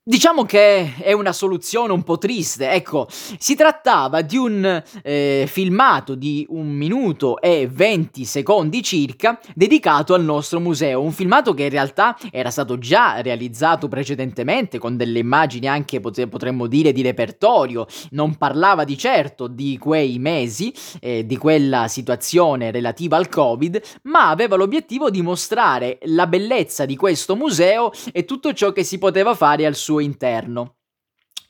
Diciamo 0.05 0.43
che 0.43 0.97
è 0.97 1.13
una 1.13 1.33
soluzione 1.33 1.93
un 1.93 2.03
po' 2.03 2.19
triste, 2.19 2.69
ecco, 2.71 3.07
si 3.09 3.55
trattava 3.55 4.23
di 4.23 4.37
un 4.37 4.83
eh, 5.01 5.45
filmato 5.47 6.17
di 6.17 6.45
un 6.49 6.73
minuto 6.73 7.41
e 7.41 7.69
20 7.71 8.25
secondi 8.25 8.83
circa 8.83 9.39
dedicato 9.55 10.15
al 10.15 10.25
nostro 10.25 10.59
museo, 10.59 11.01
un 11.01 11.13
filmato 11.13 11.55
che 11.55 11.63
in 11.63 11.69
realtà 11.69 12.19
era 12.33 12.51
stato 12.51 12.79
già 12.79 13.21
realizzato 13.21 13.87
precedentemente 13.87 14.79
con 14.79 14.97
delle 14.97 15.21
immagini 15.21 15.69
anche 15.69 16.01
potremmo 16.01 16.67
dire 16.67 16.91
di 16.91 17.03
repertorio, 17.03 17.87
non 18.11 18.35
parlava 18.35 18.83
di 18.83 18.99
certo 18.99 19.47
di 19.47 19.79
quei 19.79 20.19
mesi, 20.19 20.75
eh, 20.99 21.25
di 21.25 21.37
quella 21.37 21.87
situazione 21.87 22.73
relativa 22.73 23.19
al 23.19 23.29
Covid, 23.29 23.81
ma 24.03 24.31
aveva 24.31 24.57
l'obiettivo 24.57 25.11
di 25.11 25.23
mostrare 25.23 26.01
la 26.07 26.27
bellezza 26.27 26.87
di 26.87 26.97
questo 26.97 27.37
museo 27.37 27.93
e 28.11 28.25
tutto 28.25 28.53
ciò 28.53 28.73
che 28.73 28.83
si 28.83 28.99
poteva 28.99 29.37
fare 29.37 29.65
al 29.65 29.77
suo 29.77 29.91
suo 29.93 30.01
interno 30.01 30.77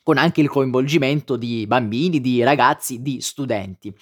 con 0.02 0.18
anche 0.18 0.40
il 0.40 0.48
coinvolgimento 0.48 1.36
di 1.36 1.64
bambini, 1.68 2.20
di 2.20 2.42
ragazzi, 2.42 3.00
di 3.00 3.20
studenti. 3.20 3.94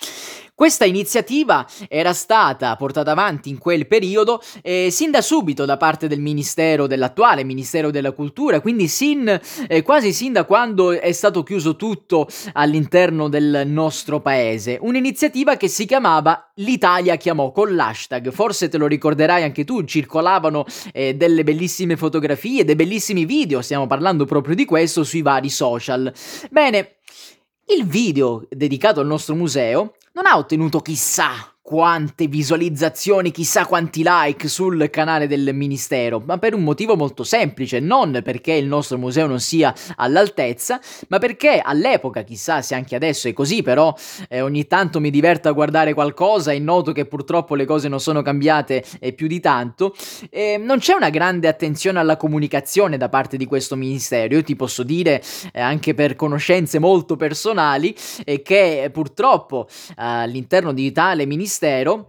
Questa 0.61 0.85
iniziativa 0.85 1.67
era 1.89 2.13
stata 2.13 2.77
portata 2.77 3.13
avanti 3.13 3.49
in 3.49 3.57
quel 3.57 3.87
periodo 3.87 4.43
eh, 4.61 4.89
sin 4.91 5.11
da 5.11 5.23
subito 5.23 5.65
da 5.65 5.79
parte 5.79 6.07
del 6.07 6.21
Ministero 6.21 6.87
dell'attuale 6.87 7.45
Ministero 7.45 7.91
della 7.91 8.13
Cultura, 8.13 8.61
quindi 8.61 8.87
sin, 8.87 9.41
eh, 9.67 9.81
quasi 9.81 10.13
sin 10.13 10.35
da 10.35 10.45
quando 10.45 10.91
è 10.91 11.13
stato 11.13 11.43
chiuso 11.45 11.77
tutto 11.77 12.29
all'interno 12.53 13.31
del 13.31 13.63
nostro 13.65 14.21
paese. 14.21 14.77
Un'iniziativa 14.79 15.57
che 15.57 15.67
si 15.67 15.87
chiamava 15.87 16.53
L'Italia 16.57 17.17
chiamò 17.17 17.53
con 17.53 17.75
l'hashtag, 17.75 18.31
forse 18.31 18.69
te 18.69 18.77
lo 18.77 18.87
ricorderai 18.87 19.43
anche 19.43 19.65
tu, 19.65 19.83
circolavano 19.85 20.67
eh, 20.93 21.15
delle 21.15 21.43
bellissime 21.43 21.97
fotografie, 21.97 22.67
dei 22.67 22.77
bellissimi 22.77 23.25
video, 23.25 23.63
stiamo 23.63 23.87
parlando 23.87 24.27
proprio 24.27 24.55
di 24.55 24.67
questo 24.67 25.05
sui 25.05 25.23
vari 25.23 25.49
social. 25.49 26.13
Bene, 26.51 26.97
il 27.75 27.87
video 27.87 28.47
dedicato 28.51 29.01
al 29.01 29.07
nostro 29.07 29.35
museo 29.35 29.95
non 30.13 30.27
ha 30.27 30.37
ottenuto 30.37 30.81
chissà 30.81 31.31
quante 31.71 32.27
visualizzazioni, 32.27 33.31
chissà 33.31 33.65
quanti 33.65 34.03
like 34.05 34.49
sul 34.49 34.91
canale 34.91 35.29
del 35.29 35.55
Ministero, 35.55 36.21
ma 36.27 36.37
per 36.37 36.53
un 36.53 36.65
motivo 36.65 36.97
molto 36.97 37.23
semplice, 37.23 37.79
non 37.79 38.23
perché 38.25 38.55
il 38.55 38.67
nostro 38.67 38.99
museo 38.99 39.29
non 39.29 39.39
sia 39.39 39.73
all'altezza, 39.95 40.81
ma 41.07 41.21
perché 41.21 41.61
all'epoca, 41.65 42.23
chissà 42.23 42.61
se 42.61 42.75
anche 42.75 42.97
adesso 42.97 43.29
è 43.29 43.33
così, 43.33 43.63
però 43.63 43.95
eh, 44.29 44.41
ogni 44.41 44.67
tanto 44.67 44.99
mi 44.99 45.11
diverto 45.11 45.49
a 45.49 45.53
guardare 45.53 45.95
qualcosa 45.95 46.51
e 46.51 46.59
noto 46.59 46.91
che 46.91 47.07
purtroppo 47.07 47.55
le 47.55 47.67
cose 47.67 47.87
non 47.87 48.01
sono 48.01 48.21
cambiate 48.21 48.85
eh, 48.99 49.13
più 49.13 49.29
di 49.29 49.39
tanto, 49.39 49.95
eh, 50.29 50.57
non 50.59 50.81
c'è 50.81 50.95
una 50.95 51.11
grande 51.11 51.47
attenzione 51.47 52.01
alla 52.01 52.17
comunicazione 52.17 52.97
da 52.97 53.09
parte 53.09 53.37
di 53.37 53.47
questo 53.47 53.77
Ministero. 53.77 54.35
Io 54.35 54.43
ti 54.43 54.57
posso 54.57 54.83
dire, 54.83 55.23
eh, 55.53 55.61
anche 55.61 55.95
per 55.95 56.17
conoscenze 56.17 56.81
molto 56.81 57.15
personali, 57.15 57.95
eh, 58.25 58.43
che 58.43 58.91
purtroppo 58.93 59.69
all'interno 59.95 60.73
di 60.73 60.91
tale 60.91 61.27
Ministero 61.27 61.59
Ministero 61.61 62.09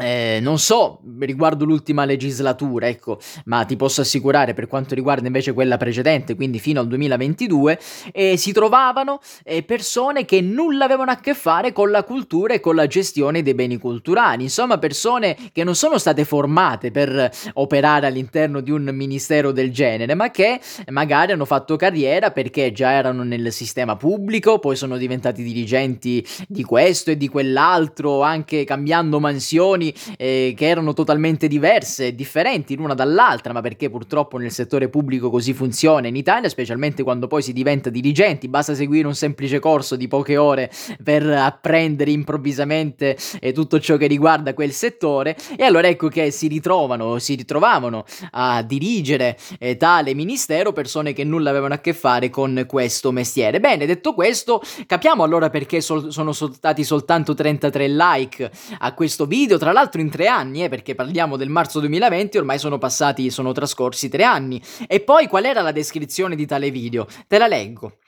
eh, 0.00 0.38
non 0.40 0.58
so 0.58 1.00
riguardo 1.18 1.64
l'ultima 1.64 2.04
legislatura, 2.04 2.88
ecco, 2.88 3.18
ma 3.44 3.64
ti 3.64 3.76
posso 3.76 4.00
assicurare 4.00 4.54
per 4.54 4.66
quanto 4.66 4.94
riguarda 4.94 5.26
invece 5.26 5.52
quella 5.52 5.76
precedente, 5.76 6.34
quindi 6.34 6.58
fino 6.58 6.80
al 6.80 6.88
2022, 6.88 7.78
eh, 8.12 8.36
si 8.36 8.52
trovavano 8.52 9.20
eh, 9.44 9.62
persone 9.62 10.24
che 10.24 10.40
nulla 10.40 10.86
avevano 10.86 11.10
a 11.10 11.16
che 11.16 11.34
fare 11.34 11.72
con 11.72 11.90
la 11.90 12.02
cultura 12.04 12.54
e 12.54 12.60
con 12.60 12.74
la 12.74 12.86
gestione 12.86 13.42
dei 13.42 13.54
beni 13.54 13.76
culturali, 13.78 14.42
insomma 14.44 14.78
persone 14.78 15.36
che 15.52 15.64
non 15.64 15.74
sono 15.74 15.98
state 15.98 16.24
formate 16.24 16.90
per 16.90 17.30
operare 17.54 18.06
all'interno 18.06 18.60
di 18.60 18.70
un 18.70 18.88
ministero 18.92 19.52
del 19.52 19.70
genere, 19.70 20.14
ma 20.14 20.30
che 20.30 20.60
magari 20.88 21.32
hanno 21.32 21.44
fatto 21.44 21.76
carriera 21.76 22.30
perché 22.30 22.72
già 22.72 22.92
erano 22.92 23.22
nel 23.22 23.52
sistema 23.52 23.96
pubblico, 23.96 24.58
poi 24.58 24.76
sono 24.76 24.96
diventati 24.96 25.42
dirigenti 25.42 26.26
di 26.48 26.64
questo 26.64 27.10
e 27.10 27.16
di 27.16 27.28
quell'altro, 27.28 28.22
anche 28.22 28.64
cambiando 28.64 29.20
mansioni 29.20 29.89
eh, 30.16 30.54
che 30.56 30.66
erano 30.66 30.92
totalmente 30.92 31.48
diverse, 31.48 32.14
differenti 32.14 32.76
l'una 32.76 32.94
dall'altra, 32.94 33.52
ma 33.52 33.60
perché 33.60 33.90
purtroppo 33.90 34.38
nel 34.38 34.50
settore 34.52 34.88
pubblico 34.88 35.30
così 35.30 35.52
funziona 35.52 36.08
in 36.08 36.16
Italia, 36.16 36.48
specialmente 36.48 37.02
quando 37.02 37.26
poi 37.26 37.42
si 37.42 37.52
diventa 37.52 37.90
dirigenti, 37.90 38.48
basta 38.48 38.74
seguire 38.74 39.06
un 39.06 39.14
semplice 39.14 39.58
corso 39.58 39.96
di 39.96 40.08
poche 40.08 40.36
ore 40.36 40.70
per 41.02 41.26
apprendere 41.26 42.10
improvvisamente 42.10 43.16
eh, 43.40 43.52
tutto 43.52 43.80
ciò 43.80 43.96
che 43.96 44.06
riguarda 44.06 44.54
quel 44.54 44.72
settore 44.72 45.36
e 45.56 45.64
allora 45.64 45.88
ecco 45.88 46.08
che 46.08 46.30
si 46.30 46.48
ritrovano, 46.48 47.18
si 47.18 47.34
ritrovavano 47.34 48.04
a 48.32 48.62
dirigere 48.62 49.36
eh, 49.58 49.76
tale 49.76 50.14
ministero 50.14 50.72
persone 50.72 51.12
che 51.12 51.24
nulla 51.24 51.50
avevano 51.50 51.74
a 51.74 51.78
che 51.78 51.92
fare 51.92 52.30
con 52.30 52.64
questo 52.66 53.12
mestiere. 53.12 53.60
Bene, 53.60 53.86
detto 53.86 54.14
questo, 54.14 54.62
capiamo 54.86 55.22
allora 55.22 55.50
perché 55.50 55.80
sol- 55.80 56.12
sono 56.12 56.32
stati 56.32 56.84
soltanto 56.84 57.34
33 57.34 57.88
like 57.88 58.50
a 58.78 58.94
questo 58.94 59.26
video, 59.26 59.58
tra 59.58 59.69
l'altro 59.72 59.90
l'altro 59.90 60.00
in 60.00 60.10
tre 60.10 60.28
anni, 60.28 60.64
eh, 60.64 60.68
perché 60.68 60.94
parliamo 60.94 61.36
del 61.36 61.48
marzo 61.48 61.80
2020, 61.80 62.38
ormai 62.38 62.58
sono 62.58 62.78
passati, 62.78 63.30
sono 63.30 63.52
trascorsi 63.52 64.08
tre 64.08 64.24
anni. 64.24 64.62
E 64.86 65.00
poi 65.00 65.26
qual 65.26 65.44
era 65.44 65.62
la 65.62 65.72
descrizione 65.72 66.36
di 66.36 66.46
tale 66.46 66.70
video? 66.70 67.06
Te 67.26 67.38
la 67.38 67.48
leggo. 67.48 67.98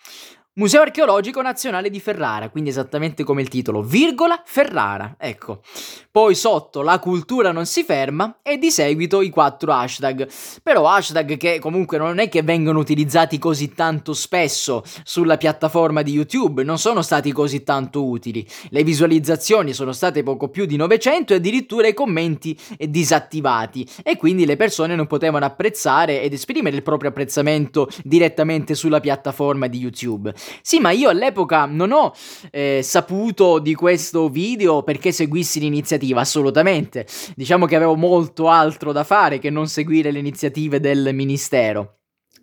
Museo 0.55 0.83
archeologico 0.83 1.41
nazionale 1.41 1.89
di 1.89 1.99
Ferrara, 1.99 2.51
quindi 2.51 2.69
esattamente 2.69 3.25
come 3.25 3.41
il 3.41 3.49
titolo, 3.49 3.81
virgola 3.81 4.43
Ferrara, 4.45 5.15
ecco. 5.19 5.63
Poi 6.11 6.35
sotto 6.35 6.83
la 6.83 6.99
cultura 6.99 7.53
non 7.53 7.65
si 7.65 7.85
ferma 7.85 8.41
e 8.43 8.59
di 8.59 8.71
seguito 8.71 9.23
i 9.23 9.31
quattro 9.31 9.73
hashtag. 9.73 10.29
Però 10.63 10.87
hashtag 10.87 11.39
che 11.39 11.59
comunque 11.59 11.97
non 11.97 12.19
è 12.19 12.29
che 12.29 12.43
vengono 12.43 12.81
utilizzati 12.81 13.39
così 13.39 13.73
tanto 13.73 14.13
spesso 14.13 14.85
sulla 15.05 15.39
piattaforma 15.39 16.03
di 16.03 16.13
YouTube, 16.13 16.65
non 16.65 16.77
sono 16.77 17.01
stati 17.01 17.33
così 17.33 17.63
tanto 17.63 18.05
utili. 18.05 18.47
Le 18.69 18.85
visualizzazioni 18.85 19.73
sono 19.73 19.93
state 19.93 20.23
poco 20.23 20.51
più 20.51 20.67
di 20.67 20.77
900 20.77 21.33
e 21.33 21.37
addirittura 21.37 21.87
i 21.87 21.95
commenti 21.95 22.55
disattivati 22.79 23.89
e 24.03 24.19
quindi 24.19 24.45
le 24.45 24.57
persone 24.57 24.95
non 24.97 25.07
potevano 25.07 25.47
apprezzare 25.47 26.21
ed 26.21 26.35
esprimere 26.35 26.77
il 26.77 26.83
proprio 26.83 27.09
apprezzamento 27.09 27.89
direttamente 28.05 28.75
sulla 28.75 29.01
piattaforma 29.01 29.67
di 29.67 29.79
YouTube. 29.79 30.35
Sì, 30.61 30.79
ma 30.81 30.91
io 30.91 31.09
all'epoca 31.09 31.67
non 31.67 31.93
ho 31.93 32.13
eh, 32.51 32.81
saputo 32.83 33.59
di 33.59 33.75
questo 33.75 34.29
video 34.29 34.83
perché 34.83 35.13
seguissi 35.13 35.61
l'iniziativa, 35.61 36.21
assolutamente. 36.21 37.07
Diciamo 37.35 37.67
che 37.67 37.77
avevo 37.77 37.97
molto 37.97 38.49
altro 38.49 38.93
da 38.93 39.05
fare 39.05 39.39
che 39.39 39.51
non 39.51 39.69
seguire 39.69 40.11
le 40.11 40.19
iniziative 40.19 40.81
del 40.81 41.11
ministero 41.13 42.02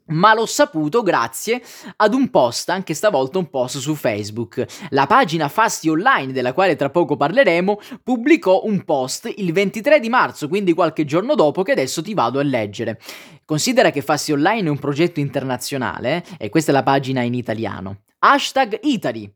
ma 0.10 0.34
l'ho 0.34 0.46
saputo 0.46 1.01
grazie 1.01 1.62
ad 1.98 2.13
un 2.13 2.30
post, 2.30 2.70
anche 2.70 2.94
stavolta 2.94 3.38
un 3.38 3.50
post 3.50 3.78
su 3.78 3.96
Facebook. 3.96 4.66
La 4.89 5.08
pagina 5.08 5.48
Fasti 5.48 5.89
Online, 5.89 6.32
della 6.32 6.54
quale 6.54 6.75
tra 6.75 6.89
poco 6.89 7.18
parleremo, 7.18 7.80
pubblicò 8.04 8.62
un 8.66 8.84
post 8.84 9.32
il 9.38 9.51
23 9.51 10.00
di 10.00 10.10
marzo, 10.10 10.48
quindi 10.48 10.74
qualche 10.74 11.06
giorno 11.06 11.36
dopo 11.36 11.63
che 11.63 11.72
adesso 11.72 12.01
ti 12.01 12.13
vado 12.13 12.39
a 12.39 12.44
leggere. 12.44 13.00
Considera 13.46 13.92
che 13.92 14.01
Fasti 14.01 14.32
Online 14.32 14.68
è 14.68 14.72
un 14.72 14.80
progetto 14.80 15.20
internazionale 15.20 16.24
eh, 16.38 16.46
e 16.46 16.50
questa 16.50 16.72
è 16.72 16.74
la 16.74 16.84
pagina 16.84 17.22
in 17.22 17.34
italiano. 17.34 18.01
Hashtag 18.20 18.80
Italy. 18.84 19.32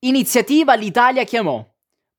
Iniziativa 0.00 0.74
l'Italia 0.74 1.24
chiamò. 1.24 1.71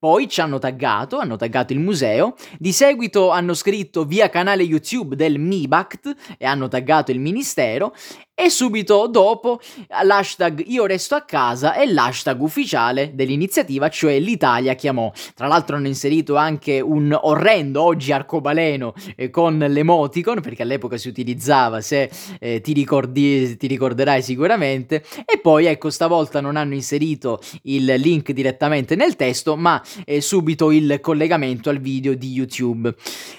Poi 0.04 0.28
ci 0.28 0.42
hanno 0.42 0.60
taggato, 0.60 1.18
hanno 1.18 1.38
taggato 1.38 1.72
il 1.72 1.80
museo, 1.80 2.36
di 2.60 2.74
seguito 2.74 3.30
hanno 3.30 3.54
scritto 3.54 4.04
via 4.04 4.28
canale 4.28 4.62
YouTube 4.62 5.16
del 5.16 5.40
MIBACT 5.40 6.36
e 6.38 6.46
hanno 6.46 6.68
taggato 6.68 7.12
il 7.12 7.22
ministero 7.22 7.96
e 8.36 8.50
subito 8.50 9.06
dopo 9.08 9.60
l'hashtag 10.04 10.64
io 10.66 10.88
resto 10.88 11.14
a 11.14 11.22
casa 11.22 11.76
e 11.76 11.92
l'hashtag 11.92 12.42
ufficiale 12.42 13.12
dell'iniziativa, 13.14 13.90
cioè 13.90 14.20
l'Italia 14.20 14.74
chiamò. 14.74 15.12
Tra 15.36 15.46
l'altro 15.46 15.76
hanno 15.76 15.88
inserito 15.88 16.36
anche 16.36 16.80
un 16.80 17.16
orrendo 17.22 17.84
oggi 17.84 18.12
arcobaleno 18.12 18.96
eh, 19.16 19.30
con 19.30 19.60
l'emoticon, 19.60 20.42
perché 20.42 20.64
all'epoca 20.64 20.98
si 20.98 21.10
utilizzava, 21.10 21.80
se 21.82 22.10
eh, 22.40 22.60
ti, 22.62 22.74
ricordi, 22.74 23.56
ti 23.56 23.68
ricorderai 23.68 24.24
sicuramente. 24.24 25.04
E 25.26 25.40
poi 25.40 25.66
ecco, 25.66 25.92
stavolta 25.92 26.42
non 26.42 26.56
hanno 26.56 26.74
inserito 26.74 27.40
il 27.64 27.86
link 27.86 28.32
direttamente 28.32 28.96
nel 28.96 29.16
testo, 29.16 29.56
ma 29.56 29.82
eh, 30.06 30.22
subito 30.22 30.72
il 30.72 31.00
collegamento 31.02 31.70
al 31.70 31.80
video 31.80 32.16
di 32.16 32.32
YouTube. 32.32 32.96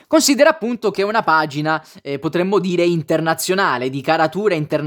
Considera 0.07 0.51
appunto 0.51 0.93
che 0.93 1.03
è 1.03 1.05
una 1.05 1.23
pagina, 1.23 1.85
eh, 2.01 2.21
potremmo 2.21 2.61
dire, 2.61 2.85
internazionale, 2.85 3.91
di 3.91 4.01
caratura 4.01 4.55
internazionale. 4.55 4.83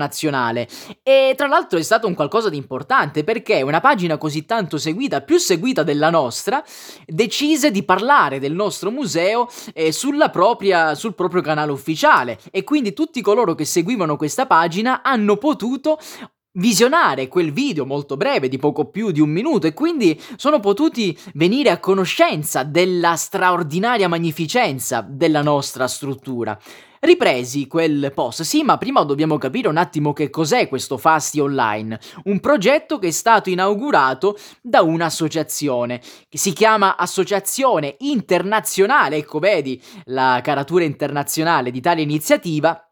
E 1.04 1.34
tra 1.36 1.48
l'altro 1.48 1.80
è 1.80 1.84
stato 1.84 2.08
un 2.08 2.14
qualcosa 2.14 2.50
di 2.50 2.58
importante 2.58 3.24
perché 3.24 3.62
una 3.62 3.80
pagina 3.80 4.18
così 4.18 4.46
tanto 4.46 4.78
seguita, 4.78 5.22
più 5.22 5.38
seguita 5.38 5.84
della 5.84 6.10
nostra, 6.10 6.64
decise 7.06 7.72
di 7.72 7.84
parlare 7.84 8.40
del 8.40 8.54
nostro 8.54 8.92
museo 8.92 9.48
eh, 9.74 9.92
propria, 10.32 10.96
sul 10.96 11.16
proprio 11.16 11.42
canale 11.42 11.72
ufficiale. 11.72 12.40
E 12.52 12.64
quindi 12.64 12.94
tutti 12.94 13.22
coloro 13.22 13.56
che 13.56 13.66
seguivano 13.66 14.18
questa 14.18 14.46
pagina 14.46 15.02
hanno 15.04 15.38
potuto 15.38 15.98
visionare 16.58 17.28
quel 17.28 17.52
video 17.52 17.86
molto 17.86 18.18
breve 18.18 18.50
di 18.50 18.58
poco 18.58 18.86
più 18.90 19.12
di 19.12 19.22
un 19.22 19.30
minuto 19.30 19.68
e 19.68 19.74
quindi 19.74 20.20
sono 20.36 20.60
potuti 20.60 21.18
venire 21.34 21.70
a 21.70 21.80
conoscenza 21.80 22.64
della 22.64 23.16
straordinaria 23.16 24.08
magnificenza 24.08 25.06
della 25.08 25.42
nostra 25.42 25.88
struttura. 25.88 26.58
Ripresi 27.00 27.68
quel 27.68 28.12
post, 28.14 28.42
sì, 28.42 28.64
ma 28.64 28.78
prima 28.78 29.04
dobbiamo 29.04 29.38
capire 29.38 29.68
un 29.68 29.78
attimo 29.78 30.14
che 30.14 30.30
cos'è 30.30 30.68
questo 30.68 30.98
Fasti 30.98 31.40
Online, 31.40 32.00
un 32.24 32.40
progetto 32.40 32.98
che 32.98 33.08
è 33.08 33.12
stato 33.12 33.50
inaugurato 33.50 34.38
da 34.62 34.82
un'associazione 34.82 36.02
che 36.28 36.38
si 36.38 36.54
chiama 36.54 36.98
Associazione 36.98 37.96
Internazionale, 38.00 39.18
ecco 39.18 39.40
vedi 39.40 39.82
la 40.06 40.40
caratura 40.44 40.84
internazionale 40.84 41.72
di 41.72 41.82
tale 41.82 42.02
iniziativa, 42.02 42.87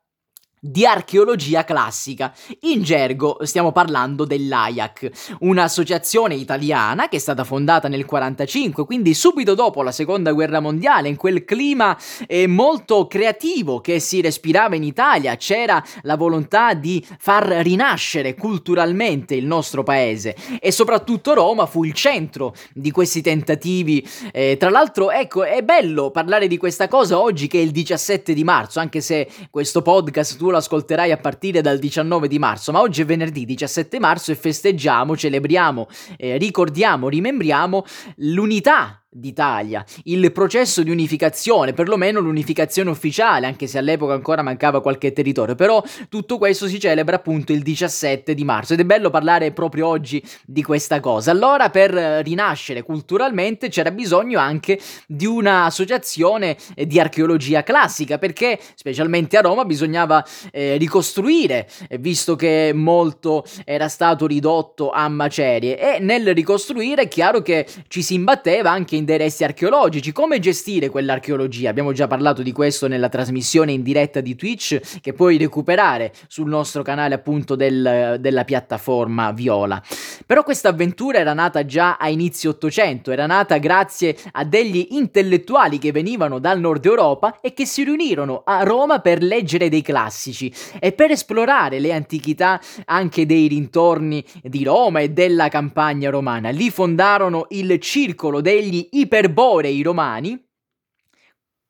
di 0.65 0.86
archeologia 0.86 1.63
classica. 1.63 2.34
In 2.62 2.81
gergo 2.81 3.38
stiamo 3.41 3.72
parlando 3.72 4.25
dell'AIAC, 4.25 5.38
un'associazione 5.41 6.34
italiana 6.36 7.07
che 7.07 7.17
è 7.17 7.19
stata 7.19 7.43
fondata 7.43 7.88
nel 7.88 8.05
1945, 8.05 8.86
quindi 8.86 9.13
subito 9.13 9.53
dopo 9.53 9.84
la 9.84 9.91
seconda 9.91 10.31
guerra 10.31 10.60
mondiale, 10.60 11.10
in 11.10 11.17
quel 11.17 11.45
clima 11.45 11.95
eh, 12.25 12.48
molto 12.48 13.05
creativo 13.07 13.79
che 13.79 14.00
si 14.00 14.22
respirava 14.22 14.75
in 14.75 14.84
Italia, 14.84 15.36
c'era 15.36 15.84
la 16.01 16.15
volontà 16.15 16.74
di 16.74 17.05
far 17.19 17.45
rinascere 17.45 18.34
culturalmente 18.34 19.36
il 19.36 19.45
nostro 19.45 19.84
paese 19.84 20.36
e 20.60 20.72
soprattutto 20.72 21.34
Roma 21.34 21.67
fu 21.67 21.84
il 21.84 21.93
centro 21.93 22.55
di 22.74 22.89
questi 22.91 23.22
tentativi. 23.22 24.07
Eh, 24.31 24.57
tra 24.57 24.69
l'altro, 24.69 25.12
ecco, 25.12 25.43
è 25.43 25.62
bello 25.62 26.10
parlare 26.10 26.48
di 26.48 26.57
questa 26.57 26.88
cosa 26.88 27.19
oggi 27.19 27.48
che 27.48 27.60
è 27.60 27.62
il 27.62 27.72
17 27.72 28.34
di 28.34 28.43
marzo, 28.43 28.79
anche 28.79 29.01
se 29.01 29.27
questo 29.51 29.81
podcast 29.81 30.38
tu 30.38 30.53
lo 30.55 30.57
ascolterai 30.57 31.12
a 31.12 31.17
partire 31.17 31.62
dal 31.62 31.77
19 31.77 32.27
di 32.27 32.39
marzo, 32.39 32.71
ma 32.71 32.79
oggi 32.79 33.01
è 33.01 33.05
venerdì 33.05 33.45
17 33.45 34.00
marzo 34.00 34.31
e 34.31 34.35
festeggiamo, 34.35 35.15
celebriamo, 35.15 35.88
eh, 36.17 36.38
ricordiamo, 36.38 37.09
rimembriamo 37.09 37.85
l'unità 38.17 39.04
d'Italia, 39.15 39.84
il 40.03 40.29
processo 40.34 40.84
di 40.84 40.89
unificazione, 40.89 41.72
perlomeno 41.72 42.19
l'unificazione 42.19 42.89
ufficiale, 42.89 43.45
anche 43.45 43.65
se 43.65 43.77
all'epoca 43.77 44.13
ancora 44.13 44.41
mancava 44.41 44.81
qualche 44.81 45.13
territorio, 45.13 45.55
però 45.55 45.81
tutto 46.10 46.38
questo 46.38 46.67
si 46.67 46.79
celebra 46.79 47.15
appunto 47.15 47.53
il 47.53 47.62
17 47.62 48.34
di 48.34 48.43
marzo 48.43 48.74
ed 48.74 48.81
è 48.81 48.84
bello 48.84 49.10
parlare 49.10 49.53
proprio 49.53 49.88
oggi 49.88 50.22
di 50.45 50.62
questa 50.63 51.00
cosa. 51.00 51.31
Allora 51.31 51.69
per 51.69 51.91
rinascere 51.91 52.84
culturalmente 52.84 53.69
c'era 53.69 53.91
bisogno 53.91 54.38
anche 54.39 54.79
di 55.07 55.25
un'associazione 55.25 56.57
di 56.75 57.00
archeologia 57.00 57.63
classica, 57.63 58.17
perché 58.17 58.60
specialmente 58.75 59.38
a 59.38 59.41
Roma 59.41 59.63
bisognava 59.63 60.25
eh, 60.51 60.75
ricostruire, 60.75 61.69
eh, 61.88 61.98
visto 61.98 62.36
che 62.36 62.72
molto 62.74 63.45
era 63.63 63.88
stato 63.88 64.27
ridotto 64.27 64.91
a 64.91 65.07
macerie 65.07 65.79
e 65.79 66.00
nel 66.00 66.34
ricostruire 66.34 67.03
è 67.03 67.07
chiaro 67.07 67.41
che 67.41 67.65
ci 67.88 68.01
si 68.01 68.15
imbatteva 68.15 68.72
anche 68.72 68.95
in 68.95 69.04
resti 69.05 69.43
archeologici. 69.43 70.12
Come 70.12 70.39
gestire 70.39 70.89
quell'archeologia? 70.89 71.69
Abbiamo 71.69 71.93
già 71.93 72.07
parlato 72.07 72.41
di 72.41 72.51
questo 72.51 72.88
nella 72.88 73.09
trasmissione 73.09 73.71
in 73.71 73.83
diretta 73.83 74.21
di 74.21 74.35
Twitch 74.35 75.00
che 75.01 75.13
puoi 75.13 75.38
recuperare 75.38 76.12
sul 76.27 76.47
nostro 76.47 76.81
canale 76.81 77.15
appunto 77.15 77.55
del, 77.55 78.17
della 78.19 78.43
piattaforma 78.43 79.31
Viola. 79.31 79.81
Però 80.25 80.43
questa 80.43 80.69
avventura 80.69 81.19
era 81.19 81.33
nata 81.33 81.65
già 81.65 81.97
a 81.97 82.09
inizio 82.09 82.50
Ottocento, 82.51 83.12
era 83.12 83.25
nata 83.25 83.57
grazie 83.57 84.17
a 84.31 84.43
degli 84.43 84.88
intellettuali 84.91 85.77
che 85.77 85.91
venivano 85.91 86.39
dal 86.39 86.59
nord 86.59 86.85
Europa 86.85 87.39
e 87.41 87.53
che 87.53 87.65
si 87.65 87.83
riunirono 87.83 88.41
a 88.45 88.63
Roma 88.63 89.00
per 89.00 89.21
leggere 89.21 89.69
dei 89.69 89.81
classici 89.81 90.51
e 90.79 90.91
per 90.91 91.12
esplorare 91.12 91.79
le 91.79 91.93
antichità 91.93 92.59
anche 92.85 93.25
dei 93.25 93.47
rintorni 93.47 94.24
di 94.41 94.63
Roma 94.63 95.00
e 95.00 95.09
della 95.09 95.50
campagna 95.50 96.09
romana. 96.09 96.50
Lì 96.50 96.69
fondarono 96.69 97.47
il 97.50 97.79
Circolo 97.79 98.41
degli 98.41 98.88
iperborei 98.99 99.81
romani 99.83 100.39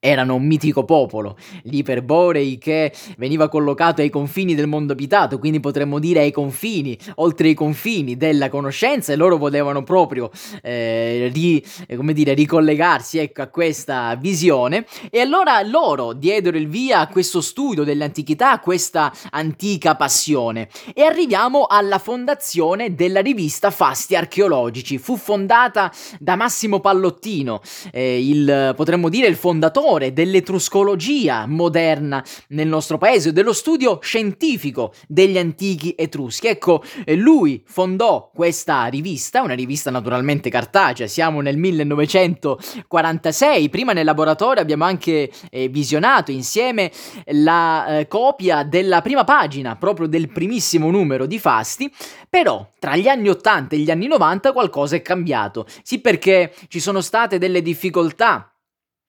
erano 0.05 0.35
un 0.35 0.45
mitico 0.45 0.85
popolo, 0.85 1.35
gli 1.63 1.77
Iperborei 1.77 2.59
che 2.59 2.93
veniva 3.17 3.49
collocato 3.49 4.01
ai 4.01 4.11
confini 4.11 4.53
del 4.53 4.67
mondo 4.67 4.93
abitato, 4.93 5.39
quindi 5.39 5.59
potremmo 5.59 5.97
dire 5.97 6.19
ai 6.19 6.31
confini, 6.31 6.95
oltre 7.15 7.49
i 7.49 7.55
confini 7.55 8.15
della 8.15 8.49
conoscenza 8.49 9.11
e 9.11 9.15
loro 9.15 9.37
volevano 9.37 9.81
proprio 9.81 10.29
eh, 10.61 11.31
ri, 11.33 11.65
come 11.95 12.13
dire, 12.13 12.35
ricollegarsi 12.35 13.17
ecco, 13.17 13.41
a 13.41 13.47
questa 13.47 14.15
visione. 14.15 14.85
E 15.09 15.19
allora 15.21 15.59
loro 15.63 16.13
diedero 16.13 16.55
il 16.55 16.67
via 16.67 16.99
a 16.99 17.07
questo 17.07 17.41
studio 17.41 17.83
dell'antichità, 17.83 18.51
a 18.51 18.59
questa 18.59 19.11
antica 19.31 19.95
passione. 19.95 20.69
E 20.93 21.01
arriviamo 21.01 21.65
alla 21.67 21.97
fondazione 21.97 22.93
della 22.93 23.21
rivista 23.21 23.71
Fasti 23.71 24.15
Archeologici, 24.15 24.99
fu 24.99 25.17
fondata 25.17 25.91
da 26.19 26.35
Massimo 26.35 26.79
Pallottino, 26.79 27.61
eh, 27.91 28.23
il, 28.23 28.73
potremmo 28.75 29.09
dire 29.09 29.27
il 29.27 29.35
fondatore 29.35 29.93
fondatore 29.95 30.13
dell'etruscologia 30.13 31.45
moderna 31.47 32.23
nel 32.49 32.67
nostro 32.67 32.97
paese, 32.97 33.31
dello 33.31 33.53
studio 33.53 33.99
scientifico 34.01 34.93
degli 35.07 35.37
antichi 35.37 35.95
etruschi. 35.97 36.47
Ecco, 36.47 36.83
eh, 37.05 37.15
lui 37.15 37.63
fondò 37.65 38.29
questa 38.33 38.85
rivista, 38.85 39.41
una 39.41 39.53
rivista 39.53 39.91
naturalmente 39.91 40.49
cartacea, 40.49 41.07
siamo 41.07 41.39
nel 41.41 41.57
1946, 41.57 43.69
prima 43.69 43.93
nel 43.93 44.03
laboratorio 44.05 44.61
abbiamo 44.61 44.83
anche 44.83 45.31
eh, 45.49 45.69
visionato 45.69 46.31
insieme 46.31 46.91
la 47.27 47.99
eh, 47.99 48.07
copia 48.07 48.63
della 48.63 49.01
prima 49.01 49.23
pagina, 49.23 49.75
proprio 49.75 50.07
del 50.07 50.29
primissimo 50.29 50.91
numero 50.91 51.25
di 51.25 51.39
Fasti, 51.39 51.91
però 52.29 52.71
tra 52.79 52.95
gli 52.95 53.07
anni 53.07 53.29
80 53.29 53.75
e 53.75 53.79
gli 53.79 53.91
anni 53.91 54.07
90 54.07 54.51
qualcosa 54.51 54.95
è 54.95 55.01
cambiato, 55.01 55.65
sì 55.83 55.99
perché 55.99 56.53
ci 56.67 56.79
sono 56.79 57.01
state 57.01 57.37
delle 57.37 57.61
difficoltà 57.61 58.54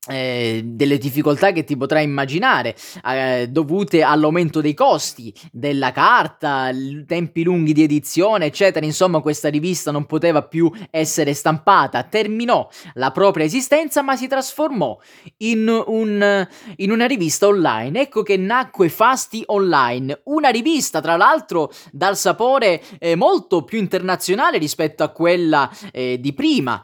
eh, 0.09 0.63
delle 0.65 0.99
difficoltà 0.99 1.53
che 1.53 1.65
ti 1.65 1.77
potrai 1.77 2.05
immaginare 2.05 2.75
eh, 3.05 3.49
dovute 3.51 4.03
all'aumento 4.03 4.61
dei 4.61 4.75
costi 4.75 5.33
della 5.53 5.93
carta, 5.93 6.71
tempi 7.07 7.43
lunghi 7.43 7.73
di 7.73 7.83
edizione, 7.83 8.47
eccetera. 8.47 8.85
Insomma, 8.85 9.21
questa 9.21 9.49
rivista 9.49 9.91
non 9.91 10.07
poteva 10.07 10.43
più 10.43 10.71
essere 10.91 11.35
stampata, 11.35 12.03
terminò 12.05 12.69
la 12.95 13.11
propria 13.11 13.45
esistenza, 13.45 14.03
ma 14.03 14.17
si 14.17 14.27
trasformò 14.27 14.99
in, 15.39 15.83
un, 15.87 16.49
in 16.77 16.91
una 16.91 17.07
rivista 17.07 17.47
online. 17.47 18.01
Ecco 18.01 18.23
che 18.23 18.37
nacque 18.37 18.89
Fasti 18.89 19.43
Online, 19.47 20.21
una 20.25 20.49
rivista 20.49 21.01
tra 21.01 21.17
l'altro 21.17 21.73
dal 21.91 22.17
sapore 22.17 22.83
eh, 22.99 23.15
molto 23.17 23.65
più 23.65 23.79
internazionale 23.79 24.59
rispetto 24.59 25.03
a 25.03 25.09
quella 25.09 25.71
eh, 25.93 26.19
di 26.21 26.33
prima. 26.33 26.83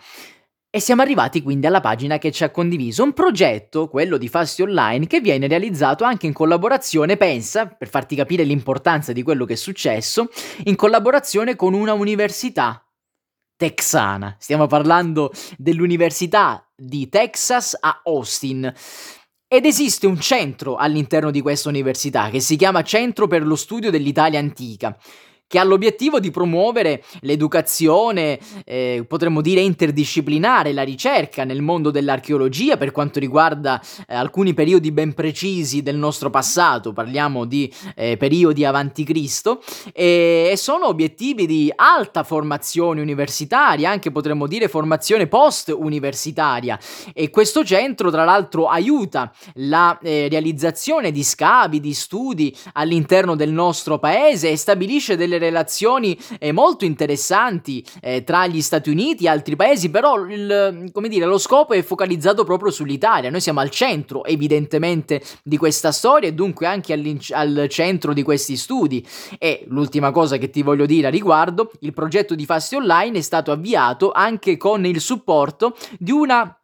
E 0.74 0.80
siamo 0.80 1.02
arrivati 1.02 1.42
quindi 1.42 1.66
alla 1.66 1.82
pagina 1.82 2.16
che 2.16 2.32
ci 2.32 2.44
ha 2.44 2.50
condiviso 2.50 3.02
un 3.02 3.12
progetto, 3.12 3.88
quello 3.88 4.16
di 4.16 4.26
Fasti 4.26 4.62
Online, 4.62 5.06
che 5.06 5.20
viene 5.20 5.46
realizzato 5.46 6.02
anche 6.02 6.24
in 6.26 6.32
collaborazione, 6.32 7.18
pensa, 7.18 7.66
per 7.66 7.90
farti 7.90 8.16
capire 8.16 8.42
l'importanza 8.42 9.12
di 9.12 9.22
quello 9.22 9.44
che 9.44 9.52
è 9.52 9.56
successo, 9.56 10.30
in 10.64 10.74
collaborazione 10.74 11.56
con 11.56 11.74
una 11.74 11.92
università 11.92 12.82
texana. 13.54 14.34
Stiamo 14.38 14.66
parlando 14.66 15.30
dell'Università 15.58 16.66
di 16.74 17.06
Texas 17.10 17.76
a 17.78 18.00
Austin. 18.04 18.72
Ed 19.46 19.66
esiste 19.66 20.06
un 20.06 20.18
centro 20.18 20.76
all'interno 20.76 21.30
di 21.30 21.42
questa 21.42 21.68
università 21.68 22.30
che 22.30 22.40
si 22.40 22.56
chiama 22.56 22.82
Centro 22.82 23.26
per 23.26 23.44
lo 23.44 23.56
studio 23.56 23.90
dell'Italia 23.90 24.38
antica 24.38 24.96
che 25.52 25.58
ha 25.58 25.64
l'obiettivo 25.64 26.18
di 26.18 26.30
promuovere 26.30 27.04
l'educazione, 27.20 28.38
eh, 28.64 29.04
potremmo 29.06 29.42
dire 29.42 29.60
interdisciplinare, 29.60 30.72
la 30.72 30.82
ricerca 30.82 31.44
nel 31.44 31.60
mondo 31.60 31.90
dell'archeologia 31.90 32.78
per 32.78 32.90
quanto 32.90 33.20
riguarda 33.20 33.78
eh, 34.08 34.14
alcuni 34.14 34.54
periodi 34.54 34.92
ben 34.92 35.12
precisi 35.12 35.82
del 35.82 35.96
nostro 35.96 36.30
passato, 36.30 36.94
parliamo 36.94 37.44
di 37.44 37.70
eh, 37.94 38.16
periodi 38.16 38.64
avanti 38.64 39.04
Cristo, 39.04 39.62
e, 39.92 40.48
e 40.50 40.56
sono 40.56 40.86
obiettivi 40.86 41.44
di 41.44 41.70
alta 41.76 42.22
formazione 42.22 43.02
universitaria, 43.02 43.90
anche 43.90 44.10
potremmo 44.10 44.46
dire 44.46 44.68
formazione 44.68 45.26
post-universitaria. 45.26 46.78
E 47.12 47.28
questo 47.28 47.62
centro, 47.62 48.10
tra 48.10 48.24
l'altro, 48.24 48.68
aiuta 48.68 49.30
la 49.56 49.98
eh, 50.00 50.28
realizzazione 50.30 51.12
di 51.12 51.22
scavi, 51.22 51.78
di 51.78 51.92
studi 51.92 52.56
all'interno 52.72 53.36
del 53.36 53.52
nostro 53.52 53.98
paese 53.98 54.48
e 54.48 54.56
stabilisce 54.56 55.14
delle 55.14 55.40
relazioni 55.42 56.18
eh, 56.38 56.52
molto 56.52 56.84
interessanti 56.84 57.84
eh, 58.00 58.24
tra 58.24 58.46
gli 58.46 58.62
Stati 58.62 58.90
Uniti 58.90 59.24
e 59.24 59.28
altri 59.28 59.56
paesi, 59.56 59.90
però 59.90 60.24
il, 60.24 60.90
dire, 61.08 61.26
lo 61.26 61.38
scopo 61.38 61.74
è 61.74 61.82
focalizzato 61.82 62.44
proprio 62.44 62.70
sull'Italia. 62.70 63.30
Noi 63.30 63.40
siamo 63.40 63.60
al 63.60 63.70
centro, 63.70 64.24
evidentemente, 64.24 65.22
di 65.42 65.56
questa 65.56 65.92
storia 65.92 66.28
e 66.28 66.34
dunque 66.34 66.66
anche 66.66 66.92
al 66.92 67.66
centro 67.68 68.12
di 68.12 68.22
questi 68.22 68.56
studi. 68.56 69.06
E 69.38 69.64
l'ultima 69.68 70.10
cosa 70.10 70.36
che 70.38 70.50
ti 70.50 70.62
voglio 70.62 70.86
dire 70.86 71.08
a 71.08 71.10
riguardo, 71.10 71.70
il 71.80 71.92
progetto 71.92 72.34
di 72.34 72.46
Fasti 72.46 72.76
Online 72.76 73.18
è 73.18 73.22
stato 73.22 73.52
avviato 73.52 74.12
anche 74.12 74.56
con 74.56 74.86
il 74.86 75.00
supporto 75.00 75.76
di 75.98 76.12
una 76.12 76.56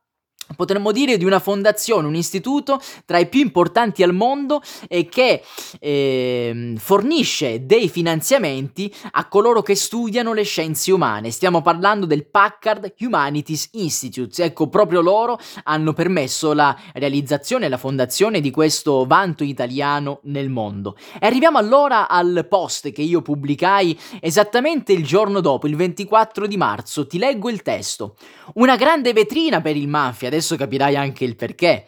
potremmo 0.56 0.92
dire 0.92 1.16
di 1.16 1.24
una 1.24 1.38
fondazione, 1.38 2.06
un 2.06 2.14
istituto 2.14 2.80
tra 3.04 3.18
i 3.18 3.28
più 3.28 3.40
importanti 3.40 4.02
al 4.02 4.14
mondo 4.14 4.62
e 4.88 5.06
che 5.08 5.42
eh, 5.80 6.74
fornisce 6.76 7.66
dei 7.66 7.88
finanziamenti 7.88 8.92
a 9.12 9.26
coloro 9.28 9.62
che 9.62 9.74
studiano 9.74 10.32
le 10.32 10.42
scienze 10.42 10.92
umane. 10.92 11.30
Stiamo 11.30 11.62
parlando 11.62 12.06
del 12.06 12.26
Packard 12.26 12.94
Humanities 12.98 13.70
Institute. 13.72 14.42
Ecco, 14.42 14.68
proprio 14.68 15.00
loro 15.00 15.38
hanno 15.64 15.92
permesso 15.92 16.52
la 16.52 16.76
realizzazione 16.94 17.66
e 17.66 17.68
la 17.68 17.76
fondazione 17.76 18.40
di 18.40 18.50
questo 18.50 19.04
vanto 19.06 19.44
italiano 19.44 20.20
nel 20.24 20.48
mondo. 20.48 20.96
E 21.20 21.26
arriviamo 21.26 21.58
allora 21.58 22.08
al 22.08 22.46
post 22.48 22.90
che 22.92 23.02
io 23.02 23.22
pubblicai 23.22 23.98
esattamente 24.20 24.92
il 24.92 25.04
giorno 25.04 25.40
dopo, 25.40 25.66
il 25.66 25.76
24 25.76 26.46
di 26.46 26.56
marzo. 26.56 27.06
Ti 27.06 27.18
leggo 27.18 27.50
il 27.50 27.62
testo. 27.62 28.16
Una 28.54 28.76
grande 28.76 29.12
vetrina 29.12 29.60
per 29.60 29.76
il 29.76 29.88
mafia 29.88 30.30
adesso 30.38 30.56
capirai 30.56 30.96
anche 30.96 31.24
il 31.24 31.36
perché. 31.36 31.86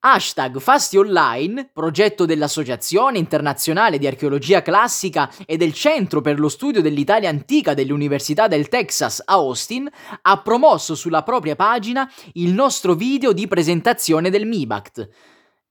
Hashtag 0.00 0.60
Fasti 0.60 0.96
Online, 0.96 1.70
progetto 1.72 2.24
dell'Associazione 2.24 3.18
Internazionale 3.18 3.98
di 3.98 4.06
Archeologia 4.06 4.62
Classica 4.62 5.28
e 5.44 5.56
del 5.56 5.72
Centro 5.72 6.20
per 6.20 6.38
lo 6.38 6.48
Studio 6.48 6.80
dell'Italia 6.80 7.28
Antica 7.28 7.74
dell'Università 7.74 8.46
del 8.46 8.68
Texas 8.68 9.20
a 9.24 9.34
Austin, 9.34 9.88
ha 10.22 10.40
promosso 10.40 10.94
sulla 10.94 11.22
propria 11.22 11.56
pagina 11.56 12.08
il 12.34 12.52
nostro 12.52 12.94
video 12.94 13.32
di 13.32 13.48
presentazione 13.48 14.30
del 14.30 14.46
MIBACT. 14.46 15.08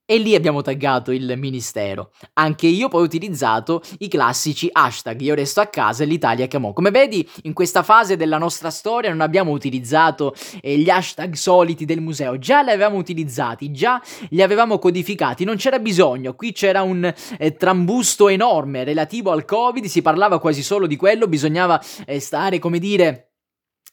E 0.10 0.20
lì 0.20 0.36
abbiamo 0.36 0.62
taggato 0.62 1.12
il 1.12 1.34
ministero. 1.36 2.12
Anche 2.36 2.65
io 2.67 2.88
poi 2.88 3.02
ho 3.02 3.04
utilizzato 3.04 3.82
i 3.98 4.08
classici 4.08 4.70
hashtag 4.72 5.20
Io 5.20 5.36
resto 5.36 5.60
a 5.60 5.65
casa 5.65 6.04
e 6.04 6.06
l'Italia 6.06 6.48
chiamò. 6.48 6.72
Come 6.72 6.91
vedi, 6.91 7.30
in 7.43 7.52
questa 7.52 7.84
fase 7.84 8.15
della 8.15 8.38
nostra 8.38 8.70
storia 8.70 9.10
non 9.10 9.20
abbiamo 9.20 9.52
utilizzato 9.52 10.34
eh, 10.62 10.78
gli 10.78 10.89
hashtag 10.89 11.34
soliti 11.34 11.84
del 11.84 12.00
museo, 12.00 12.39
già 12.39 12.62
li 12.62 12.70
avevamo 12.70 12.96
utilizzati, 12.96 13.70
già 13.74 14.02
li 14.30 14.41
avevamo 14.41 14.80
codificati, 14.80 15.43
non 15.43 15.58
c'era 15.58 15.78
bisogno. 15.78 16.36
Qui 16.36 16.54
c'era 16.54 16.84
un 16.84 17.13
eh, 17.38 17.58
trambusto 17.58 18.30
enorme 18.30 18.86
relativo 18.86 19.32
al 19.32 19.43
Covid, 19.43 19.84
si 19.88 20.02
parlava 20.02 20.39
quasi 20.39 20.63
solo 20.63 20.88
di 20.88 20.96
quello, 20.96 21.28
bisognava 21.28 21.84
eh, 22.06 22.22
stare, 22.22 22.60
come 22.60 22.80
dire 22.80 23.27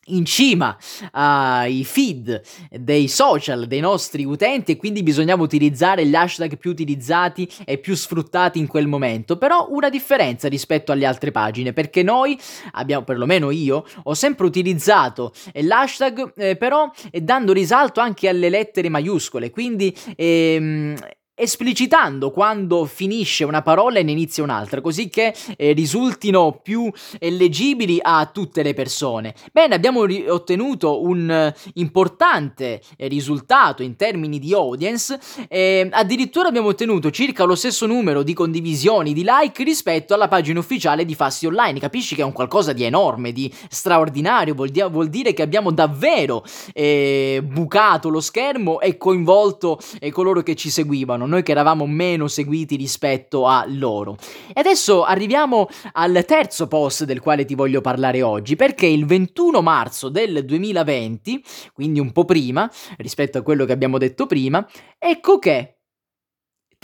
in 0.06 0.24
cima 0.24 0.76
ai 1.12 1.84
feed 1.84 2.42
dei 2.70 3.08
social 3.08 3.66
dei 3.66 3.80
nostri 3.80 4.24
utenti 4.24 4.72
e 4.72 4.76
quindi 4.76 5.02
bisognava 5.02 5.42
utilizzare 5.42 6.06
gli 6.06 6.14
hashtag 6.14 6.56
più 6.56 6.70
utilizzati 6.70 7.48
e 7.64 7.78
più 7.78 7.94
sfruttati 7.94 8.58
in 8.58 8.66
quel 8.66 8.86
momento. 8.86 9.36
Però 9.36 9.68
una 9.70 9.88
differenza 9.88 10.48
rispetto 10.48 10.92
alle 10.92 11.06
altre 11.06 11.30
pagine, 11.30 11.72
perché 11.72 12.02
noi 12.02 12.38
abbiamo, 12.72 13.04
perlomeno 13.04 13.50
io, 13.50 13.84
ho 14.02 14.14
sempre 14.14 14.46
utilizzato 14.46 15.32
l'hashtag, 15.52 16.32
eh, 16.36 16.56
però 16.56 16.90
dando 17.10 17.52
risalto 17.52 18.00
anche 18.00 18.28
alle 18.28 18.48
lettere 18.48 18.88
maiuscole, 18.88 19.50
quindi 19.50 19.94
ehm, 20.16 20.96
esplicitando 21.34 22.30
quando 22.30 22.84
finisce 22.84 23.44
una 23.44 23.62
parola 23.62 23.98
e 23.98 24.02
ne 24.02 24.12
inizia 24.12 24.44
un'altra, 24.44 24.80
così 24.80 25.08
che 25.08 25.34
eh, 25.56 25.72
risultino 25.72 26.60
più 26.62 26.90
eh, 27.18 27.30
leggibili 27.30 27.98
a 28.00 28.30
tutte 28.32 28.62
le 28.62 28.72
persone. 28.72 29.34
Bene, 29.52 29.74
abbiamo 29.74 30.04
ri- 30.04 30.28
ottenuto 30.28 31.02
un 31.02 31.28
eh, 31.28 31.54
importante 31.74 32.80
risultato 32.98 33.82
in 33.82 33.96
termini 33.96 34.38
di 34.38 34.54
audience, 34.54 35.18
eh, 35.48 35.88
addirittura 35.90 36.48
abbiamo 36.48 36.68
ottenuto 36.68 37.10
circa 37.10 37.44
lo 37.44 37.56
stesso 37.56 37.86
numero 37.86 38.22
di 38.22 38.32
condivisioni, 38.32 39.12
di 39.12 39.24
like 39.26 39.64
rispetto 39.64 40.14
alla 40.14 40.28
pagina 40.28 40.60
ufficiale 40.60 41.04
di 41.04 41.14
Fasti 41.14 41.46
Online. 41.46 41.80
Capisci 41.80 42.14
che 42.14 42.22
è 42.22 42.24
un 42.24 42.32
qualcosa 42.32 42.72
di 42.72 42.84
enorme, 42.84 43.32
di 43.32 43.52
straordinario, 43.68 44.54
vuol, 44.54 44.68
di- 44.68 44.84
vuol 44.88 45.08
dire 45.08 45.32
che 45.32 45.42
abbiamo 45.42 45.72
davvero 45.72 46.44
eh, 46.72 47.42
bucato 47.44 48.08
lo 48.08 48.20
schermo 48.20 48.80
e 48.80 48.96
coinvolto 48.96 49.80
eh, 49.98 50.10
coloro 50.10 50.42
che 50.42 50.54
ci 50.54 50.70
seguivano 50.70 51.23
noi 51.26 51.42
che 51.42 51.52
eravamo 51.52 51.86
meno 51.86 52.28
seguiti 52.28 52.76
rispetto 52.76 53.46
a 53.46 53.64
loro. 53.66 54.16
E 54.52 54.60
adesso 54.60 55.04
arriviamo 55.04 55.68
al 55.92 56.24
terzo 56.26 56.66
post 56.66 57.04
del 57.04 57.20
quale 57.20 57.44
ti 57.44 57.54
voglio 57.54 57.80
parlare 57.80 58.22
oggi, 58.22 58.56
perché 58.56 58.86
il 58.86 59.06
21 59.06 59.60
marzo 59.62 60.08
del 60.08 60.44
2020, 60.44 61.42
quindi 61.72 62.00
un 62.00 62.12
po' 62.12 62.24
prima 62.24 62.70
rispetto 62.98 63.38
a 63.38 63.42
quello 63.42 63.64
che 63.64 63.72
abbiamo 63.72 63.98
detto 63.98 64.26
prima, 64.26 64.66
ecco 64.98 65.38
che 65.38 65.73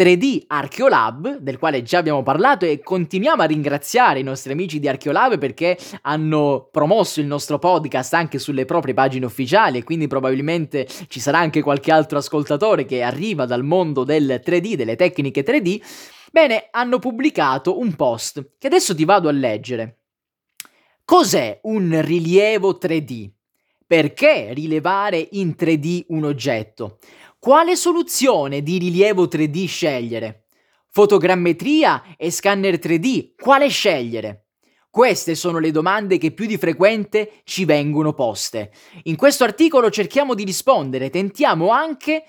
3D 0.00 0.44
Archeolab, 0.46 1.40
del 1.40 1.58
quale 1.58 1.82
già 1.82 1.98
abbiamo 1.98 2.22
parlato 2.22 2.64
e 2.64 2.80
continuiamo 2.82 3.42
a 3.42 3.44
ringraziare 3.44 4.20
i 4.20 4.22
nostri 4.22 4.52
amici 4.52 4.80
di 4.80 4.88
Archeolab 4.88 5.36
perché 5.36 5.76
hanno 6.02 6.70
promosso 6.72 7.20
il 7.20 7.26
nostro 7.26 7.58
podcast 7.58 8.14
anche 8.14 8.38
sulle 8.38 8.64
proprie 8.64 8.94
pagine 8.94 9.26
ufficiali 9.26 9.76
e 9.76 9.84
quindi 9.84 10.06
probabilmente 10.06 10.88
ci 11.08 11.20
sarà 11.20 11.40
anche 11.40 11.60
qualche 11.60 11.92
altro 11.92 12.16
ascoltatore 12.16 12.86
che 12.86 13.02
arriva 13.02 13.44
dal 13.44 13.62
mondo 13.62 14.02
del 14.02 14.40
3D, 14.42 14.72
delle 14.72 14.96
tecniche 14.96 15.44
3D. 15.44 15.82
Bene, 16.32 16.68
hanno 16.70 16.98
pubblicato 16.98 17.78
un 17.78 17.94
post 17.94 18.52
che 18.56 18.68
adesso 18.68 18.94
ti 18.94 19.04
vado 19.04 19.28
a 19.28 19.32
leggere. 19.32 19.98
Cos'è 21.04 21.60
un 21.64 22.00
rilievo 22.00 22.78
3D? 22.80 23.28
Perché 23.86 24.54
rilevare 24.54 25.28
in 25.32 25.56
3D 25.58 26.04
un 26.08 26.24
oggetto? 26.24 26.96
Quale 27.42 27.74
soluzione 27.74 28.62
di 28.62 28.76
rilievo 28.76 29.24
3D 29.24 29.66
scegliere? 29.66 30.44
Fotogrammetria 30.90 32.14
e 32.18 32.30
scanner 32.30 32.74
3D, 32.74 33.30
quale 33.34 33.68
scegliere? 33.68 34.48
Queste 34.90 35.34
sono 35.34 35.58
le 35.58 35.70
domande 35.70 36.18
che 36.18 36.32
più 36.32 36.44
di 36.44 36.58
frequente 36.58 37.40
ci 37.44 37.64
vengono 37.64 38.12
poste. 38.12 38.72
In 39.04 39.16
questo 39.16 39.44
articolo 39.44 39.88
cerchiamo 39.88 40.34
di 40.34 40.44
rispondere, 40.44 41.08
tentiamo 41.08 41.70
anche 41.70 42.24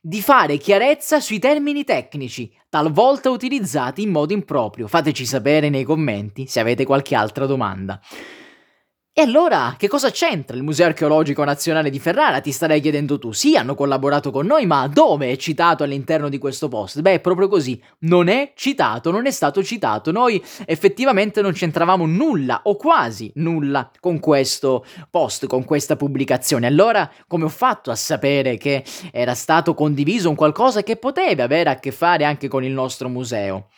di 0.00 0.22
fare 0.22 0.58
chiarezza 0.58 1.18
sui 1.18 1.40
termini 1.40 1.82
tecnici, 1.82 2.48
talvolta 2.68 3.30
utilizzati 3.30 4.02
in 4.02 4.10
modo 4.10 4.32
improprio. 4.32 4.86
Fateci 4.86 5.26
sapere 5.26 5.70
nei 5.70 5.82
commenti 5.82 6.46
se 6.46 6.60
avete 6.60 6.84
qualche 6.84 7.16
altra 7.16 7.46
domanda. 7.46 8.00
E 9.14 9.20
allora, 9.20 9.74
che 9.76 9.88
cosa 9.88 10.10
c'entra 10.10 10.56
il 10.56 10.62
Museo 10.62 10.86
Archeologico 10.86 11.44
Nazionale 11.44 11.90
di 11.90 11.98
Ferrara? 11.98 12.40
Ti 12.40 12.50
starei 12.50 12.80
chiedendo 12.80 13.18
tu. 13.18 13.30
Sì, 13.32 13.58
hanno 13.58 13.74
collaborato 13.74 14.30
con 14.30 14.46
noi, 14.46 14.64
ma 14.64 14.88
dove 14.88 15.30
è 15.30 15.36
citato 15.36 15.82
all'interno 15.84 16.30
di 16.30 16.38
questo 16.38 16.68
post? 16.68 17.02
Beh, 17.02 17.20
proprio 17.20 17.46
così. 17.46 17.78
Non 18.00 18.28
è 18.28 18.52
citato, 18.54 19.10
non 19.10 19.26
è 19.26 19.30
stato 19.30 19.62
citato. 19.62 20.12
Noi 20.12 20.42
effettivamente 20.64 21.42
non 21.42 21.52
c'entravamo 21.52 22.06
nulla, 22.06 22.62
o 22.64 22.76
quasi 22.76 23.30
nulla, 23.34 23.90
con 24.00 24.18
questo 24.18 24.82
post, 25.10 25.46
con 25.46 25.64
questa 25.64 25.96
pubblicazione. 25.96 26.66
Allora, 26.66 27.12
come 27.26 27.44
ho 27.44 27.50
fatto 27.50 27.90
a 27.90 27.94
sapere 27.94 28.56
che 28.56 28.82
era 29.12 29.34
stato 29.34 29.74
condiviso 29.74 30.30
un 30.30 30.36
qualcosa 30.36 30.82
che 30.82 30.96
poteva 30.96 31.44
avere 31.44 31.68
a 31.68 31.74
che 31.74 31.92
fare 31.92 32.24
anche 32.24 32.48
con 32.48 32.64
il 32.64 32.72
nostro 32.72 33.10
museo? 33.10 33.68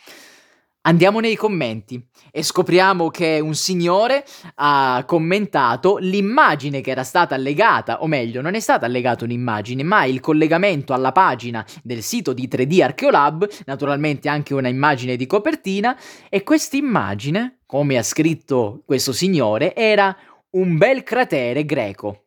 Andiamo 0.87 1.19
nei 1.19 1.35
commenti 1.35 1.99
e 2.31 2.43
scopriamo 2.43 3.09
che 3.09 3.39
un 3.41 3.55
signore 3.55 4.23
ha 4.55 5.03
commentato 5.07 5.97
l'immagine 5.97 6.81
che 6.81 6.91
era 6.91 7.03
stata 7.03 7.33
allegata, 7.33 8.03
o 8.03 8.07
meglio, 8.07 8.39
non 8.41 8.53
è 8.53 8.59
stata 8.59 8.85
allegata 8.85 9.23
un'immagine, 9.23 9.81
ma 9.81 10.05
il 10.05 10.19
collegamento 10.19 10.93
alla 10.93 11.11
pagina 11.11 11.65
del 11.81 12.03
sito 12.03 12.33
di 12.33 12.47
3D 12.47 12.83
Archeolab, 12.83 13.49
naturalmente 13.65 14.29
anche 14.29 14.53
una 14.53 14.67
immagine 14.67 15.15
di 15.15 15.25
copertina, 15.25 15.97
e 16.29 16.43
questa 16.43 16.77
immagine, 16.77 17.61
come 17.65 17.97
ha 17.97 18.03
scritto 18.03 18.83
questo 18.85 19.11
signore, 19.11 19.75
era 19.75 20.15
un 20.51 20.77
bel 20.77 21.01
cratere 21.01 21.65
greco. 21.65 22.25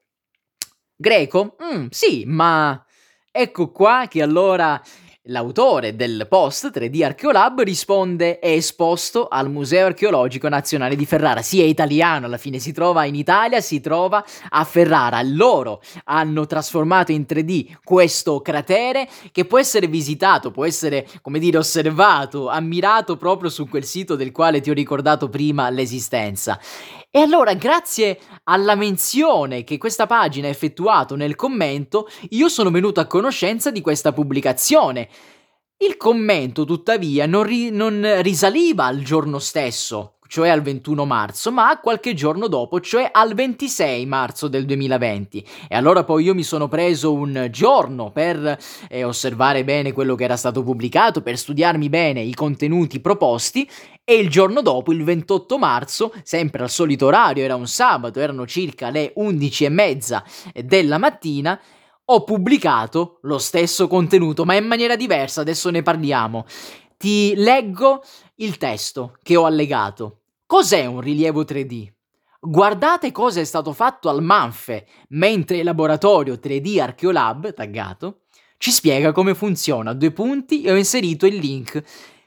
Greco? 0.97 1.55
Mm, 1.63 1.87
sì, 1.91 2.25
ma 2.27 2.85
ecco 3.31 3.71
qua 3.71 4.07
che 4.09 4.21
allora 4.21 4.83
L'autore 5.31 5.95
del 5.95 6.25
post 6.27 6.71
3D 6.75 7.05
Archeolab 7.05 7.61
risponde 7.61 8.39
è 8.39 8.49
esposto 8.49 9.29
al 9.29 9.51
Museo 9.51 9.85
Archeologico 9.85 10.49
Nazionale 10.49 10.97
di 10.97 11.05
Ferrara. 11.05 11.43
Sì, 11.43 11.61
è 11.61 11.65
italiano, 11.65 12.25
alla 12.25 12.39
fine 12.39 12.59
si 12.59 12.73
trova 12.73 13.05
in 13.05 13.15
Italia, 13.15 13.61
si 13.61 13.83
trova 13.83 14.25
a 14.49 14.65
Ferrara. 14.65 15.21
Loro 15.21 15.83
hanno 16.05 16.47
trasformato 16.47 17.13
in 17.13 17.27
3D 17.29 17.77
questo 17.85 18.41
cratere 18.41 19.07
che 19.31 19.45
può 19.45 19.59
essere 19.59 19.87
visitato, 19.87 20.51
può 20.51 20.65
essere, 20.65 21.07
come 21.21 21.39
dire, 21.39 21.59
osservato, 21.59 22.49
ammirato 22.49 23.19
proprio 23.19 23.51
su 23.51 23.69
quel 23.69 23.85
sito 23.85 24.17
del 24.17 24.33
quale 24.33 24.63
ti 24.63 24.71
ho 24.71 24.75
ricordato 24.75 25.29
prima 25.29 25.69
l'esistenza. 25.69 26.59
E 27.19 27.23
allora, 27.23 27.55
grazie 27.55 28.21
alla 28.45 28.77
menzione 28.77 29.65
che 29.65 29.77
questa 29.77 30.07
pagina 30.07 30.47
ha 30.47 30.51
effettuato 30.51 31.17
nel 31.17 31.35
commento, 31.35 32.07
io 32.29 32.49
sono 32.49 32.71
venuto 32.71 33.01
a 33.01 33.07
conoscenza 33.07 33.73
di 33.73 33.81
questa 33.81 34.13
pubblicazione. 34.13 35.09
Il 35.79 35.97
commento, 35.97 36.65
tuttavia, 36.65 37.27
non, 37.27 37.43
ri- 37.43 37.73
non 37.73 38.23
risaliva 38.23 38.85
al 38.85 39.03
giorno 39.03 39.41
stesso, 39.41 40.18
cioè 40.29 40.51
al 40.51 40.63
21 40.63 41.05
marzo, 41.05 41.51
ma 41.51 41.81
qualche 41.81 42.15
giorno 42.15 42.47
dopo, 42.47 42.81
cioè 42.81 43.09
al 43.11 43.35
26 43.35 44.07
marzo 44.07 44.47
del 44.47 44.65
2020. 44.67 45.45
E 45.69 45.75
allora 45.75 46.05
poi 46.05 46.25
io 46.25 46.35
mi 46.35 46.45
sono 46.45 46.69
preso 46.69 47.13
un 47.13 47.49
giorno 47.51 48.13
per 48.13 48.57
eh, 48.89 49.03
osservare 49.03 49.65
bene 49.65 49.93
quello 49.93 50.15
che 50.15 50.25
era 50.25 50.37
stato 50.37 50.63
pubblicato, 50.63 51.23
per 51.23 51.37
studiarmi 51.37 51.89
bene 51.89 52.21
i 52.21 52.35
contenuti 52.35 53.01
proposti 53.01 53.69
e 54.05 54.15
il 54.15 54.31
giorno 54.31 54.63
dopo, 54.63 54.93
il 54.93 55.03
28 55.03 55.59
marzo, 55.59 56.13
sempre 56.23 56.63
al 56.63 56.71
solito 56.71 57.07
orario, 57.07 57.45
era 57.45 57.57
un 57.57 57.67
sabato, 57.67 58.21
erano 58.21 58.47
circa 58.47 58.91
le 58.91 59.13
11 59.15 59.65
e 59.65 59.69
mezza 59.69 60.25
della 60.55 60.99
mattina, 60.99 61.61
ho 62.11 62.25
pubblicato 62.25 63.19
lo 63.23 63.39
stesso 63.39 63.87
contenuto, 63.87 64.45
ma 64.45 64.55
in 64.55 64.67
maniera 64.67 64.97
diversa, 64.97 65.43
adesso 65.43 65.69
ne 65.71 65.83
parliamo. 65.83 66.47
Ti 66.97 67.35
leggo 67.37 68.03
il 68.41 68.57
testo 68.57 69.17
che 69.23 69.37
ho 69.37 69.45
allegato. 69.45 70.21
Cos'è 70.47 70.87
un 70.87 71.01
rilievo 71.01 71.43
3D? 71.43 71.89
Guardate 72.41 73.11
cosa 73.11 73.41
è 73.41 73.45
stato 73.45 73.73
fatto 73.73 74.09
al 74.09 74.23
Manfe, 74.23 74.87
mentre 75.11 75.59
il 75.59 75.65
laboratorio 75.65 76.35
3D 76.35 76.81
Archeolab, 76.81 77.53
taggato, 77.53 78.21
ci 78.57 78.71
spiega 78.71 79.13
come 79.13 79.35
funziona. 79.35 79.93
Due 79.93 80.13
punti 80.13 80.63
e 80.63 80.71
ho 80.71 80.77
inserito 80.77 81.27
il 81.27 81.37
link. 81.37 81.83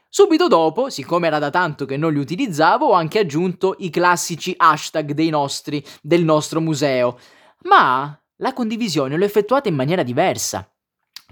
Subito 0.08 0.48
dopo, 0.48 0.90
siccome 0.90 1.26
era 1.26 1.38
da 1.38 1.48
tanto 1.48 1.86
che 1.86 1.96
non 1.96 2.12
li 2.12 2.18
utilizzavo, 2.18 2.88
ho 2.88 2.92
anche 2.92 3.18
aggiunto 3.18 3.76
i 3.78 3.88
classici 3.88 4.52
hashtag 4.54 5.12
dei 5.12 5.30
nostri, 5.30 5.82
del 6.02 6.24
nostro 6.24 6.60
museo. 6.60 7.18
Ma 7.62 8.14
la 8.36 8.52
condivisione 8.52 9.16
l'ho 9.16 9.24
effettuata 9.24 9.70
in 9.70 9.74
maniera 9.74 10.02
diversa. 10.02 10.70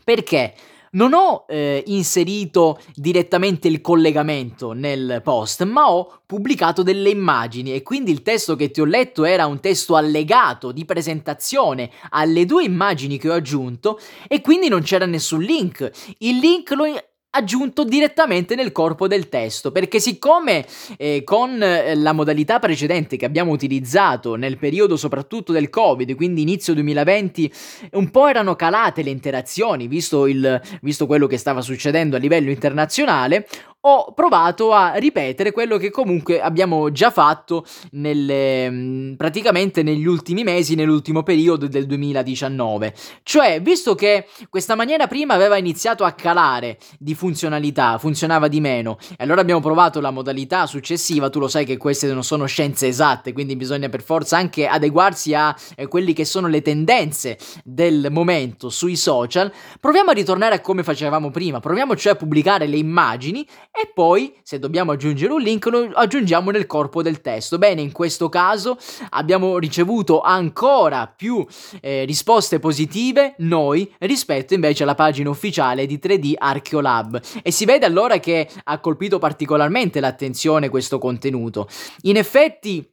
Perché? 0.03 0.55
Non 0.93 1.13
ho 1.13 1.45
eh, 1.49 1.83
inserito 1.87 2.81
direttamente 2.95 3.69
il 3.69 3.81
collegamento 3.81 4.73
nel 4.73 5.21
post, 5.23 5.65
ma 5.65 5.91
ho 5.91 6.21
pubblicato 6.27 6.83
delle 6.83 7.11
immagini 7.11 7.75
e 7.75 7.83
quindi 7.83 8.11
il 8.11 8.23
testo 8.23 8.57
che 8.57 8.71
ti 8.71 8.81
ho 8.81 8.85
letto 8.85 9.25
era 9.25 9.47
un 9.47 9.61
testo 9.61 9.97
allegato 9.97 10.73
di 10.73 10.85
presentazione 10.85 11.91
alle 12.11 12.45
due 12.47 12.65
immagini 12.65 13.19
che 13.19 13.29
ho 13.29 13.35
aggiunto 13.35 14.01
e 14.27 14.41
quindi 14.41 14.69
non 14.69 14.83
c'era 14.83 15.07
nessun 15.07 15.41
link. 15.41 15.91
Il 16.19 16.39
link 16.39 16.71
lo 16.71 16.85
aggiunto 17.31 17.85
direttamente 17.85 18.57
nel 18.57 18.73
corpo 18.73 19.07
del 19.07 19.29
testo 19.29 19.71
perché 19.71 20.01
siccome 20.01 20.67
eh, 20.97 21.23
con 21.23 21.63
eh, 21.63 21.95
la 21.95 22.13
modalità 22.13 22.59
precedente 22.59 23.17
che 23.17 23.25
abbiamo 23.25 23.53
utilizzato 23.53 24.35
nel 24.35 24.59
periodo 24.59 24.97
soprattutto 24.97 25.53
del 25.53 25.71
covid 25.71 26.17
quindi 26.17 26.43
inizio 26.43 26.75
2020 26.75 27.53
un 27.93 28.11
po' 28.11 28.27
erano 28.27 28.57
calate 28.57 29.03
le 29.03 29.11
interazioni 29.11 29.87
visto, 29.87 30.27
il, 30.27 30.61
visto 30.81 31.07
quello 31.07 31.29
che 31.29 31.37
stava 31.37 31.61
succedendo 31.61 32.17
a 32.17 32.19
livello 32.19 32.51
internazionale 32.51 33.47
ho 33.83 34.13
provato 34.13 34.75
a 34.75 34.95
ripetere 34.97 35.53
quello 35.53 35.79
che 35.79 35.91
comunque 35.91 36.41
abbiamo 36.41 36.93
già 36.93 37.11
fatto 37.11 37.65
nelle, 37.93 38.71
mm, 38.71 39.15
praticamente 39.15 39.83
negli 39.83 40.05
ultimi 40.05 40.45
mesi, 40.45 40.75
nell'ultimo 40.75 41.23
periodo 41.23 41.67
del 41.67 41.87
2019. 41.87 42.93
Cioè, 43.23 43.63
visto 43.63 43.95
che 43.95 44.27
questa 44.51 44.75
maniera 44.75 45.07
prima 45.07 45.33
aveva 45.33 45.57
iniziato 45.57 46.05
a 46.05 46.13
calare 46.13 46.79
di 46.99 47.15
funzionalità, 47.15 47.97
funzionava 47.97 48.49
di 48.49 48.61
meno, 48.61 48.99
e 49.13 49.25
allora 49.25 49.41
abbiamo 49.41 49.61
provato 49.61 50.01
la 50.01 50.11
modalità 50.11 50.67
successiva, 50.67 51.31
tu 51.31 51.39
lo 51.39 51.49
sai 51.49 51.65
che 51.65 51.79
queste 51.79 52.13
non 52.13 52.23
sono 52.23 52.45
scienze 52.45 52.87
esatte, 52.87 53.33
quindi 53.33 53.57
bisogna 53.57 53.89
per 53.89 54.03
forza 54.03 54.37
anche 54.37 54.67
adeguarsi 54.67 55.33
a 55.33 55.57
eh, 55.75 55.87
quelli 55.87 56.13
che 56.13 56.27
sono 56.27 56.49
le 56.49 56.61
tendenze 56.61 57.39
del 57.65 58.09
momento 58.11 58.69
sui 58.69 58.97
social, 58.97 59.51
proviamo 59.81 60.11
a 60.11 60.15
ritornare 60.15 60.57
a 60.57 60.61
come 60.61 60.83
facevamo 60.83 61.31
prima, 61.31 61.61
proviamo 61.61 61.97
cioè 61.97 62.13
a 62.13 62.17
pubblicare 62.17 62.67
le 62.67 62.77
immagini 62.77 63.47
e 63.73 63.91
poi, 63.95 64.35
se 64.43 64.59
dobbiamo 64.59 64.93
aggiungere 64.93 65.33
un 65.33 65.41
link, 65.41 65.67
lo 65.67 65.91
aggiungiamo 65.95 66.51
nel 66.51 66.67
corpo 66.67 67.03
del 67.03 67.21
testo. 67.21 67.57
Bene, 67.57 67.81
in 67.81 67.93
questo 67.93 68.29
caso 68.29 68.77
abbiamo 69.11 69.59
ricevuto 69.59 70.21
ancora 70.21 71.07
più 71.07 71.47
eh, 71.81 72.05
risposte 72.05 72.59
positive 72.59 73.37
noi 73.39 73.91
rispetto 74.01 74.55
invece 74.55 74.83
alla 74.83 74.97
pagina 74.97 75.31
ufficiale 75.31 75.87
di 75.87 76.01
3D 76.03 76.35
Archeolab 76.37 77.21
e 77.43 77.51
si 77.53 77.65
vede 77.65 77.87
allora 77.87 78.19
che 78.19 78.49
ha 78.65 78.81
colpito 78.81 79.19
particolarmente 79.19 80.01
l'attenzione 80.01 80.69
questo 80.69 80.99
contenuto. 80.99 81.69
In 82.03 82.17
effetti 82.17 82.87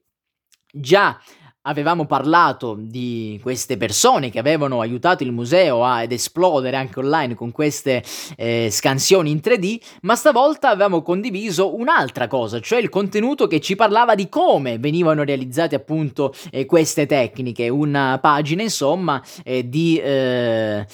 già 0.71 1.19
avevamo 1.67 2.05
parlato 2.05 2.77
di 2.79 3.39
queste 3.41 3.77
persone 3.77 4.29
che 4.29 4.39
avevano 4.39 4.81
aiutato 4.81 5.23
il 5.23 5.31
museo 5.31 5.83
ad 5.83 6.11
esplodere 6.11 6.77
anche 6.77 6.99
online 6.99 7.35
con 7.35 7.51
queste 7.51 8.03
eh, 8.35 8.69
scansioni 8.71 9.29
in 9.29 9.39
3D, 9.43 9.79
ma 10.01 10.15
stavolta 10.15 10.69
avevamo 10.69 11.01
condiviso 11.01 11.75
un'altra 11.75 12.27
cosa, 12.27 12.59
cioè 12.59 12.79
il 12.79 12.89
contenuto 12.89 13.47
che 13.47 13.59
ci 13.59 13.75
parlava 13.75 14.15
di 14.15 14.29
come 14.29 14.79
venivano 14.79 15.23
realizzate 15.23 15.75
appunto 15.75 16.33
eh, 16.51 16.65
queste 16.65 17.05
tecniche, 17.05 17.69
una 17.69 18.17
pagina 18.21 18.61
insomma 18.61 19.21
eh, 19.43 19.67
di, 19.67 19.97
eh, 19.97 20.85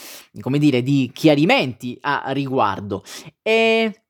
come 0.41 0.57
dire, 0.57 0.81
di 0.81 1.11
chiarimenti 1.13 1.97
a 2.01 2.23
riguardo. 2.27 3.03
E 3.41 4.02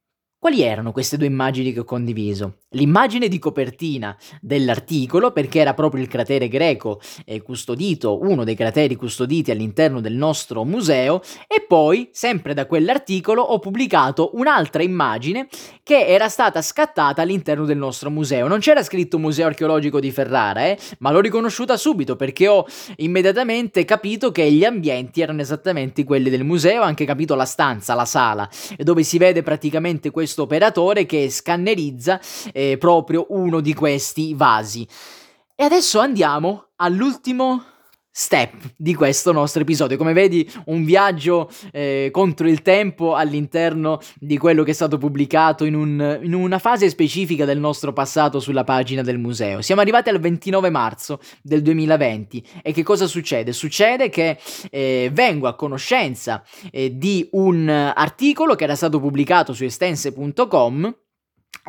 quali 0.43 0.61
erano 0.61 0.91
queste 0.91 1.15
due 1.15 1.27
immagini 1.27 1.71
che 1.71 1.79
ho 1.79 1.83
condiviso? 1.85 2.63
L'immagine 2.71 3.29
di 3.29 3.39
copertina 3.39 4.13
dell'articolo, 4.41 5.31
perché 5.31 5.59
era 5.59 5.73
proprio 5.73 6.01
il 6.01 6.09
cratere 6.09 6.49
greco 6.49 6.99
eh, 7.23 7.41
custodito, 7.41 8.19
uno 8.21 8.43
dei 8.43 8.53
crateri 8.53 8.97
custoditi 8.97 9.51
all'interno 9.51 10.01
del 10.01 10.15
nostro 10.15 10.65
museo, 10.65 11.21
e 11.47 11.63
poi, 11.65 12.09
sempre 12.11 12.53
da 12.53 12.65
quell'articolo, 12.65 13.41
ho 13.41 13.59
pubblicato 13.59 14.31
un'altra 14.33 14.83
immagine 14.83 15.47
che 15.81 16.05
era 16.07 16.27
stata 16.27 16.61
scattata 16.61 17.21
all'interno 17.21 17.63
del 17.63 17.77
nostro 17.77 18.09
museo. 18.09 18.49
Non 18.49 18.59
c'era 18.59 18.83
scritto 18.83 19.19
Museo 19.19 19.47
Archeologico 19.47 20.01
di 20.01 20.11
Ferrara, 20.11 20.65
eh, 20.65 20.77
ma 20.99 21.11
l'ho 21.11 21.21
riconosciuta 21.21 21.77
subito 21.77 22.17
perché 22.17 22.49
ho 22.49 22.65
immediatamente 22.97 23.85
capito 23.85 24.31
che 24.33 24.51
gli 24.51 24.65
ambienti 24.65 25.21
erano 25.21 25.39
esattamente 25.39 26.03
quelli 26.03 26.29
del 26.29 26.43
museo, 26.43 26.81
ho 26.81 26.85
anche 26.85 27.05
capito 27.05 27.33
la 27.35 27.45
stanza, 27.45 27.95
la 27.95 28.05
sala, 28.05 28.49
dove 28.77 29.03
si 29.03 29.17
vede 29.17 29.41
praticamente 29.41 30.11
questo 30.11 30.31
operatore 30.41 31.05
che 31.05 31.29
scannerizza. 31.29 32.19
Eh, 32.51 32.77
proprio 32.77 33.27
uno 33.29 33.61
di 33.61 33.73
questi 33.73 34.33
vasi. 34.33 34.87
E 35.55 35.63
adesso 35.63 35.99
andiamo 35.99 36.69
all'ultimo 36.77 37.63
step 38.15 38.73
di 38.77 38.93
questo 38.93 39.31
nostro 39.31 39.63
episodio. 39.63 39.97
Come 39.97 40.13
vedi, 40.13 40.47
un 40.65 40.85
viaggio 40.85 41.49
eh, 41.71 42.09
contro 42.11 42.47
il 42.47 42.61
tempo 42.61 43.15
all'interno 43.15 43.99
di 44.19 44.37
quello 44.37 44.61
che 44.63 44.69
è 44.69 44.73
stato 44.75 44.99
pubblicato 44.99 45.65
in, 45.65 45.73
un, 45.73 46.19
in, 46.21 46.35
una 46.35 46.59
fase 46.59 46.89
specifica 46.89 47.43
del 47.43 47.57
nostro 47.57 47.91
passato 47.91 48.39
sulla 48.39 48.63
pagina 48.63 49.01
del 49.01 49.17
museo. 49.17 49.63
Siamo 49.63 49.81
arrivati 49.81 50.09
al 50.09 50.19
29 50.19 50.69
marzo 50.69 51.19
del 51.41 51.63
2020 51.63 52.45
e 52.61 52.71
che 52.71 52.83
cosa 52.83 53.07
succede? 53.07 53.51
Succede 53.51 54.09
che 54.09 54.37
eh, 54.69 55.09
vengo 55.11 55.47
a 55.47 55.55
conoscenza 55.55 56.43
eh, 56.71 56.95
di 56.95 57.27
un 57.31 57.67
articolo 57.67 58.53
che 58.53 58.65
era 58.65 58.75
stato 58.75 58.99
pubblicato 58.99 59.53
su 59.53 59.63
estense.com 59.63 61.01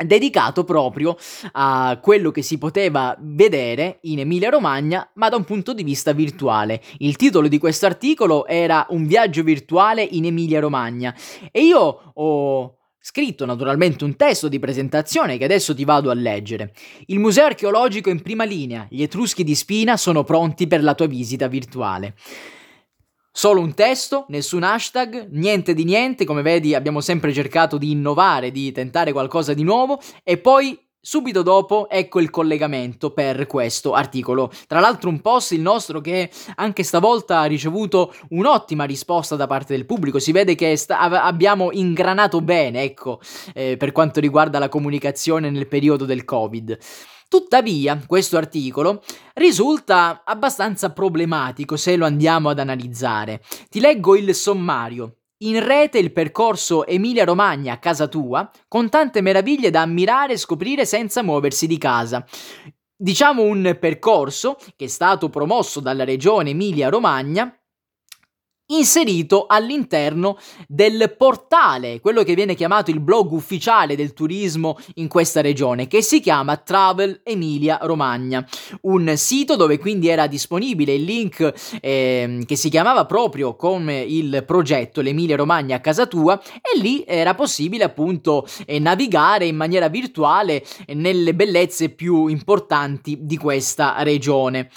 dedicato 0.03 0.63
proprio 0.63 1.15
a 1.53 1.99
quello 2.01 2.31
che 2.31 2.41
si 2.41 2.57
poteva 2.57 3.15
vedere 3.19 3.99
in 4.01 4.19
Emilia 4.19 4.49
Romagna, 4.49 5.09
ma 5.15 5.29
da 5.29 5.37
un 5.37 5.43
punto 5.43 5.73
di 5.73 5.83
vista 5.83 6.11
virtuale. 6.11 6.81
Il 6.97 7.15
titolo 7.15 7.47
di 7.47 7.57
questo 7.57 7.85
articolo 7.85 8.45
era 8.47 8.85
Un 8.89 9.05
viaggio 9.05 9.43
virtuale 9.43 10.03
in 10.03 10.25
Emilia 10.25 10.59
Romagna 10.59 11.15
e 11.51 11.63
io 11.63 12.11
ho 12.13 12.77
scritto 12.99 13.45
naturalmente 13.45 14.03
un 14.03 14.15
testo 14.15 14.47
di 14.47 14.57
presentazione 14.57 15.37
che 15.37 15.43
adesso 15.43 15.75
ti 15.75 15.85
vado 15.85 16.09
a 16.09 16.15
leggere. 16.15 16.73
Il 17.05 17.19
museo 17.19 17.45
archeologico 17.45 18.09
in 18.09 18.21
prima 18.21 18.43
linea, 18.45 18.87
gli 18.89 19.03
Etruschi 19.03 19.43
di 19.43 19.53
Spina 19.53 19.95
sono 19.95 20.23
pronti 20.23 20.65
per 20.65 20.81
la 20.81 20.95
tua 20.95 21.05
visita 21.05 21.47
virtuale. 21.47 22.15
Solo 23.37 23.59
un 23.59 23.73
testo, 23.73 24.23
nessun 24.29 24.63
hashtag, 24.63 25.27
niente 25.31 25.73
di 25.73 25.83
niente, 25.83 26.23
come 26.23 26.41
vedi 26.41 26.73
abbiamo 26.73 27.01
sempre 27.01 27.33
cercato 27.33 27.77
di 27.77 27.91
innovare, 27.91 28.49
di 28.49 28.71
tentare 28.71 29.11
qualcosa 29.11 29.53
di 29.53 29.61
nuovo 29.61 29.99
e 30.23 30.37
poi 30.37 30.79
Subito 31.05 31.43
dopo 31.43 31.87
ecco 31.87 32.19
il 32.19 32.31
collegamento 32.31 33.11
per 33.11 33.45
questo 33.45 33.93
articolo. 33.93 34.51
Tra 34.65 34.79
l'altro 34.79 35.07
un 35.07 35.21
post 35.21 35.51
il 35.51 35.61
nostro 35.61 36.01
che 36.01 36.31
anche 36.55 36.81
stavolta 36.81 37.41
ha 37.41 37.45
ricevuto 37.45 38.11
un'ottima 38.29 38.85
risposta 38.85 39.35
da 39.35 39.45
parte 39.45 39.75
del 39.75 39.85
pubblico. 39.85 40.17
Si 40.17 40.31
vede 40.31 40.55
che 40.55 40.75
sta- 40.75 40.99
abbiamo 40.99 41.71
ingranato 41.71 42.41
bene, 42.41 42.81
ecco, 42.81 43.19
eh, 43.53 43.77
per 43.77 43.91
quanto 43.91 44.19
riguarda 44.19 44.57
la 44.57 44.67
comunicazione 44.67 45.51
nel 45.51 45.67
periodo 45.67 46.05
del 46.05 46.25
Covid. 46.25 46.75
Tuttavia, 47.27 48.01
questo 48.05 48.37
articolo 48.37 49.03
risulta 49.33 50.21
abbastanza 50.23 50.91
problematico 50.91 51.75
se 51.75 51.95
lo 51.95 52.05
andiamo 52.05 52.49
ad 52.49 52.59
analizzare. 52.59 53.41
Ti 53.69 53.79
leggo 53.79 54.15
il 54.15 54.33
sommario. 54.35 55.17
In 55.39 55.61
rete 55.63 55.97
il 55.97 56.13
percorso 56.13 56.85
Emilia-Romagna 56.85 57.73
a 57.73 57.79
casa 57.79 58.07
tua, 58.07 58.49
con 58.67 58.89
tante 58.89 59.21
meraviglie 59.21 59.69
da 59.69 59.81
ammirare 59.81 60.33
e 60.33 60.37
scoprire 60.37 60.85
senza 60.85 61.23
muoversi 61.23 61.67
di 61.67 61.77
casa. 61.77 62.25
Diciamo 62.95 63.41
un 63.41 63.75
percorso 63.79 64.55
che 64.77 64.85
è 64.85 64.87
stato 64.87 65.29
promosso 65.29 65.81
dalla 65.81 66.05
regione 66.05 66.51
Emilia-Romagna 66.51 67.53
inserito 68.67 69.45
all'interno 69.47 70.37
del 70.67 71.13
portale, 71.17 71.99
quello 71.99 72.23
che 72.23 72.33
viene 72.33 72.55
chiamato 72.55 72.89
il 72.89 72.99
blog 72.99 73.31
ufficiale 73.31 73.95
del 73.95 74.13
turismo 74.13 74.77
in 74.95 75.07
questa 75.07 75.41
regione, 75.41 75.87
che 75.87 76.01
si 76.01 76.19
chiama 76.19 76.57
Travel 76.57 77.21
Emilia 77.23 77.79
Romagna, 77.81 78.45
un 78.81 79.13
sito 79.17 79.55
dove 79.55 79.77
quindi 79.77 80.07
era 80.07 80.27
disponibile 80.27 80.93
il 80.93 81.03
link 81.03 81.77
eh, 81.81 82.43
che 82.45 82.55
si 82.55 82.69
chiamava 82.69 83.05
proprio 83.05 83.55
come 83.55 83.99
il 83.99 84.43
progetto 84.45 85.01
l'Emilia 85.01 85.35
Romagna 85.35 85.75
a 85.75 85.81
casa 85.81 86.07
tua 86.07 86.41
e 86.41 86.79
lì 86.79 87.03
era 87.05 87.35
possibile 87.35 87.83
appunto 87.83 88.47
eh, 88.65 88.79
navigare 88.79 89.45
in 89.45 89.55
maniera 89.55 89.89
virtuale 89.89 90.63
nelle 90.93 91.35
bellezze 91.35 91.89
più 91.89 92.27
importanti 92.27 93.19
di 93.21 93.37
questa 93.37 94.01
regione. 94.01 94.69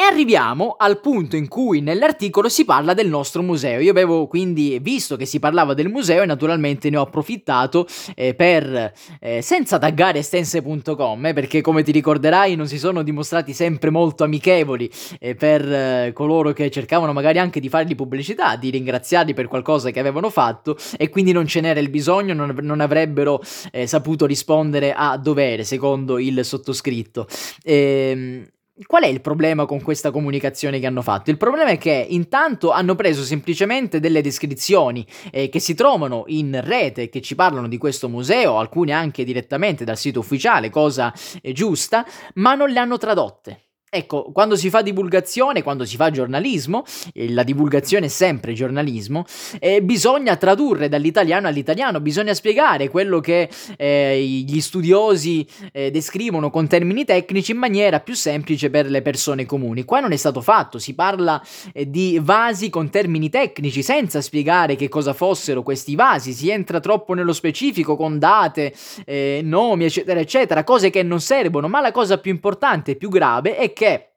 E 0.00 0.02
arriviamo 0.02 0.76
al 0.78 0.98
punto 0.98 1.36
in 1.36 1.46
cui 1.46 1.82
nell'articolo 1.82 2.48
si 2.48 2.64
parla 2.64 2.94
del 2.94 3.10
nostro 3.10 3.42
museo. 3.42 3.80
Io 3.80 3.90
avevo 3.90 4.26
quindi 4.28 4.78
visto 4.80 5.14
che 5.14 5.26
si 5.26 5.38
parlava 5.38 5.74
del 5.74 5.90
museo 5.90 6.22
e 6.22 6.26
naturalmente 6.26 6.88
ne 6.88 6.96
ho 6.96 7.02
approfittato 7.02 7.86
eh, 8.14 8.32
per, 8.34 8.94
eh, 9.20 9.42
senza 9.42 9.78
taggare 9.78 10.20
estense.com, 10.20 11.26
eh, 11.26 11.32
perché 11.34 11.60
come 11.60 11.82
ti 11.82 11.92
ricorderai 11.92 12.56
non 12.56 12.66
si 12.66 12.78
sono 12.78 13.02
dimostrati 13.02 13.52
sempre 13.52 13.90
molto 13.90 14.24
amichevoli 14.24 14.90
eh, 15.18 15.34
per 15.34 15.70
eh, 15.70 16.12
coloro 16.14 16.54
che 16.54 16.70
cercavano 16.70 17.12
magari 17.12 17.38
anche 17.38 17.60
di 17.60 17.68
fargli 17.68 17.94
pubblicità, 17.94 18.56
di 18.56 18.70
ringraziarli 18.70 19.34
per 19.34 19.48
qualcosa 19.48 19.90
che 19.90 20.00
avevano 20.00 20.30
fatto 20.30 20.78
e 20.96 21.10
quindi 21.10 21.32
non 21.32 21.46
ce 21.46 21.60
n'era 21.60 21.78
il 21.78 21.90
bisogno, 21.90 22.32
non, 22.32 22.56
non 22.62 22.80
avrebbero 22.80 23.42
eh, 23.70 23.86
saputo 23.86 24.24
rispondere 24.24 24.94
a 24.94 25.18
dovere, 25.18 25.62
secondo 25.62 26.18
il 26.18 26.42
sottoscritto. 26.42 27.26
Ehm 27.64 28.46
qual 28.86 29.02
è 29.02 29.06
il 29.06 29.20
problema 29.20 29.66
con 29.66 29.82
questa 29.82 30.10
comunicazione 30.10 30.78
che 30.78 30.86
hanno 30.86 31.02
fatto? 31.02 31.30
Il 31.30 31.36
problema 31.36 31.70
è 31.70 31.78
che 31.78 32.06
intanto 32.10 32.70
hanno 32.70 32.94
preso 32.94 33.22
semplicemente 33.22 34.00
delle 34.00 34.22
descrizioni 34.22 35.06
eh, 35.30 35.48
che 35.48 35.58
si 35.58 35.74
trovano 35.74 36.24
in 36.28 36.60
rete, 36.62 37.08
che 37.08 37.20
ci 37.20 37.34
parlano 37.34 37.68
di 37.68 37.78
questo 37.78 38.08
museo, 38.08 38.58
alcune 38.58 38.92
anche 38.92 39.24
direttamente 39.24 39.84
dal 39.84 39.98
sito 39.98 40.20
ufficiale, 40.20 40.70
cosa 40.70 41.12
eh, 41.42 41.52
giusta, 41.52 42.06
ma 42.34 42.54
non 42.54 42.70
le 42.70 42.78
hanno 42.78 42.98
tradotte. 42.98 43.69
Ecco, 43.92 44.30
quando 44.32 44.54
si 44.54 44.70
fa 44.70 44.82
divulgazione, 44.82 45.64
quando 45.64 45.84
si 45.84 45.96
fa 45.96 46.12
giornalismo, 46.12 46.84
e 47.12 47.28
la 47.32 47.42
divulgazione 47.42 48.06
è 48.06 48.08
sempre 48.08 48.52
giornalismo, 48.52 49.24
eh, 49.58 49.82
bisogna 49.82 50.36
tradurre 50.36 50.88
dall'italiano 50.88 51.48
all'italiano, 51.48 52.00
bisogna 52.00 52.32
spiegare 52.32 52.88
quello 52.88 53.18
che 53.18 53.50
eh, 53.76 54.44
gli 54.46 54.60
studiosi 54.60 55.44
eh, 55.72 55.90
descrivono 55.90 56.50
con 56.50 56.68
termini 56.68 57.04
tecnici 57.04 57.50
in 57.50 57.56
maniera 57.58 57.98
più 57.98 58.14
semplice 58.14 58.70
per 58.70 58.88
le 58.88 59.02
persone 59.02 59.44
comuni. 59.44 59.82
Qua 59.82 59.98
non 59.98 60.12
è 60.12 60.16
stato 60.16 60.40
fatto, 60.40 60.78
si 60.78 60.94
parla 60.94 61.44
eh, 61.72 61.90
di 61.90 62.20
vasi 62.22 62.70
con 62.70 62.90
termini 62.90 63.28
tecnici 63.28 63.82
senza 63.82 64.20
spiegare 64.20 64.76
che 64.76 64.88
cosa 64.88 65.14
fossero 65.14 65.64
questi 65.64 65.96
vasi, 65.96 66.32
si 66.32 66.48
entra 66.48 66.78
troppo 66.78 67.14
nello 67.14 67.32
specifico 67.32 67.96
con 67.96 68.20
date, 68.20 68.72
eh, 69.04 69.40
nomi, 69.42 69.86
eccetera, 69.86 70.20
eccetera, 70.20 70.62
cose 70.62 70.90
che 70.90 71.02
non 71.02 71.20
servono, 71.20 71.66
ma 71.66 71.80
la 71.80 71.90
cosa 71.90 72.18
più 72.18 72.30
importante 72.30 72.92
e 72.92 72.94
più 72.94 73.08
grave 73.08 73.56
è 73.56 73.72
che 73.72 73.78
che 73.80 74.10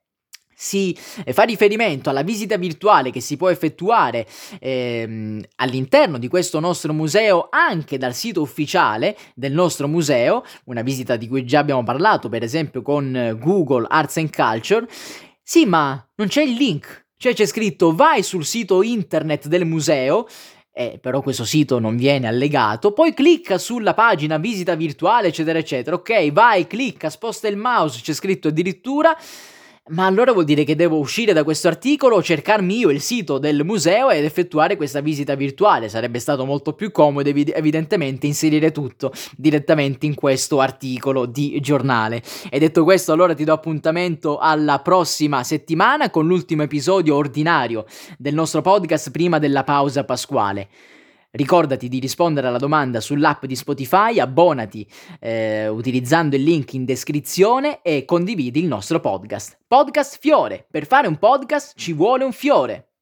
si 0.53 0.93
fa 0.97 1.43
riferimento 1.43 2.09
alla 2.09 2.21
visita 2.21 2.57
virtuale 2.57 3.11
che 3.11 3.21
si 3.21 3.37
può 3.37 3.49
effettuare 3.49 4.27
ehm, 4.59 5.41
all'interno 5.55 6.17
di 6.17 6.27
questo 6.27 6.59
nostro 6.59 6.91
museo 6.91 7.47
anche 7.49 7.97
dal 7.97 8.13
sito 8.13 8.41
ufficiale 8.41 9.15
del 9.35 9.53
nostro 9.53 9.87
museo, 9.87 10.43
una 10.65 10.81
visita 10.81 11.15
di 11.15 11.29
cui 11.29 11.45
già 11.45 11.59
abbiamo 11.59 11.83
parlato 11.83 12.27
per 12.27 12.43
esempio 12.43 12.81
con 12.81 13.37
Google 13.39 13.85
Arts 13.89 14.17
and 14.17 14.35
Culture. 14.35 14.85
Sì, 15.41 15.65
ma 15.65 16.05
non 16.15 16.27
c'è 16.27 16.43
il 16.43 16.53
link, 16.53 17.07
cioè 17.17 17.33
c'è 17.33 17.45
scritto 17.45 17.95
vai 17.95 18.21
sul 18.21 18.43
sito 18.43 18.83
internet 18.83 19.47
del 19.47 19.65
museo 19.65 20.27
eh, 20.75 20.97
però 20.99 21.21
questo 21.21 21.45
sito 21.45 21.77
non 21.77 21.95
viene 21.95 22.27
allegato, 22.27 22.93
poi 22.93 23.13
clicca 23.13 23.59
sulla 23.59 23.93
pagina 23.93 24.37
visita 24.37 24.73
virtuale, 24.73 25.27
eccetera, 25.27 25.59
eccetera. 25.59 25.95
Ok, 25.95 26.31
vai, 26.31 26.65
clicca, 26.65 27.11
sposta 27.11 27.47
il 27.47 27.57
mouse, 27.57 28.01
c'è 28.01 28.13
scritto 28.13 28.47
addirittura 28.47 29.15
ma 29.89 30.05
allora 30.05 30.31
vuol 30.31 30.45
dire 30.45 30.63
che 30.63 30.77
devo 30.77 30.97
uscire 30.97 31.33
da 31.33 31.43
questo 31.43 31.67
articolo, 31.67 32.23
cercarmi 32.23 32.77
io 32.77 32.89
il 32.89 33.01
sito 33.01 33.37
del 33.37 33.65
museo 33.65 34.09
ed 34.11 34.23
effettuare 34.23 34.77
questa 34.77 35.01
visita 35.01 35.35
virtuale. 35.35 35.89
Sarebbe 35.89 36.19
stato 36.19 36.45
molto 36.45 36.71
più 36.71 36.89
comodo 36.91 37.27
ev- 37.27 37.51
evidentemente 37.53 38.25
inserire 38.25 38.71
tutto 38.71 39.11
direttamente 39.35 40.05
in 40.05 40.15
questo 40.15 40.61
articolo 40.61 41.25
di 41.25 41.59
giornale. 41.59 42.23
E 42.49 42.59
detto 42.59 42.85
questo, 42.85 43.11
allora 43.11 43.33
ti 43.33 43.43
do 43.43 43.51
appuntamento 43.51 44.37
alla 44.37 44.79
prossima 44.79 45.43
settimana 45.43 46.09
con 46.09 46.27
l'ultimo 46.27 46.63
episodio 46.63 47.17
ordinario 47.17 47.85
del 48.17 48.33
nostro 48.33 48.61
podcast 48.61 49.11
prima 49.11 49.37
della 49.37 49.65
pausa 49.65 50.05
pasquale. 50.05 50.69
Ricordati 51.35 51.89
di 51.89 51.97
rispondere 51.97 52.45
alla 52.45 52.59
domanda 52.59 53.01
sull'app 53.01 53.45
di 53.45 53.55
Spotify, 53.55 54.19
abbonati 54.19 54.87
eh, 55.19 55.67
utilizzando 55.67 56.35
il 56.35 56.43
link 56.43 56.73
in 56.73 56.85
descrizione 56.85 57.81
e 57.81 58.05
condividi 58.05 58.59
il 58.59 58.67
nostro 58.67 58.99
podcast. 58.99 59.57
Podcast 59.67 60.19
Fiore. 60.19 60.67
Per 60.69 60.85
fare 60.85 61.07
un 61.07 61.17
podcast 61.17 61.73
ci 61.75 61.91
vuole 61.93 62.23
un 62.23 62.33
fiore. 62.33 62.92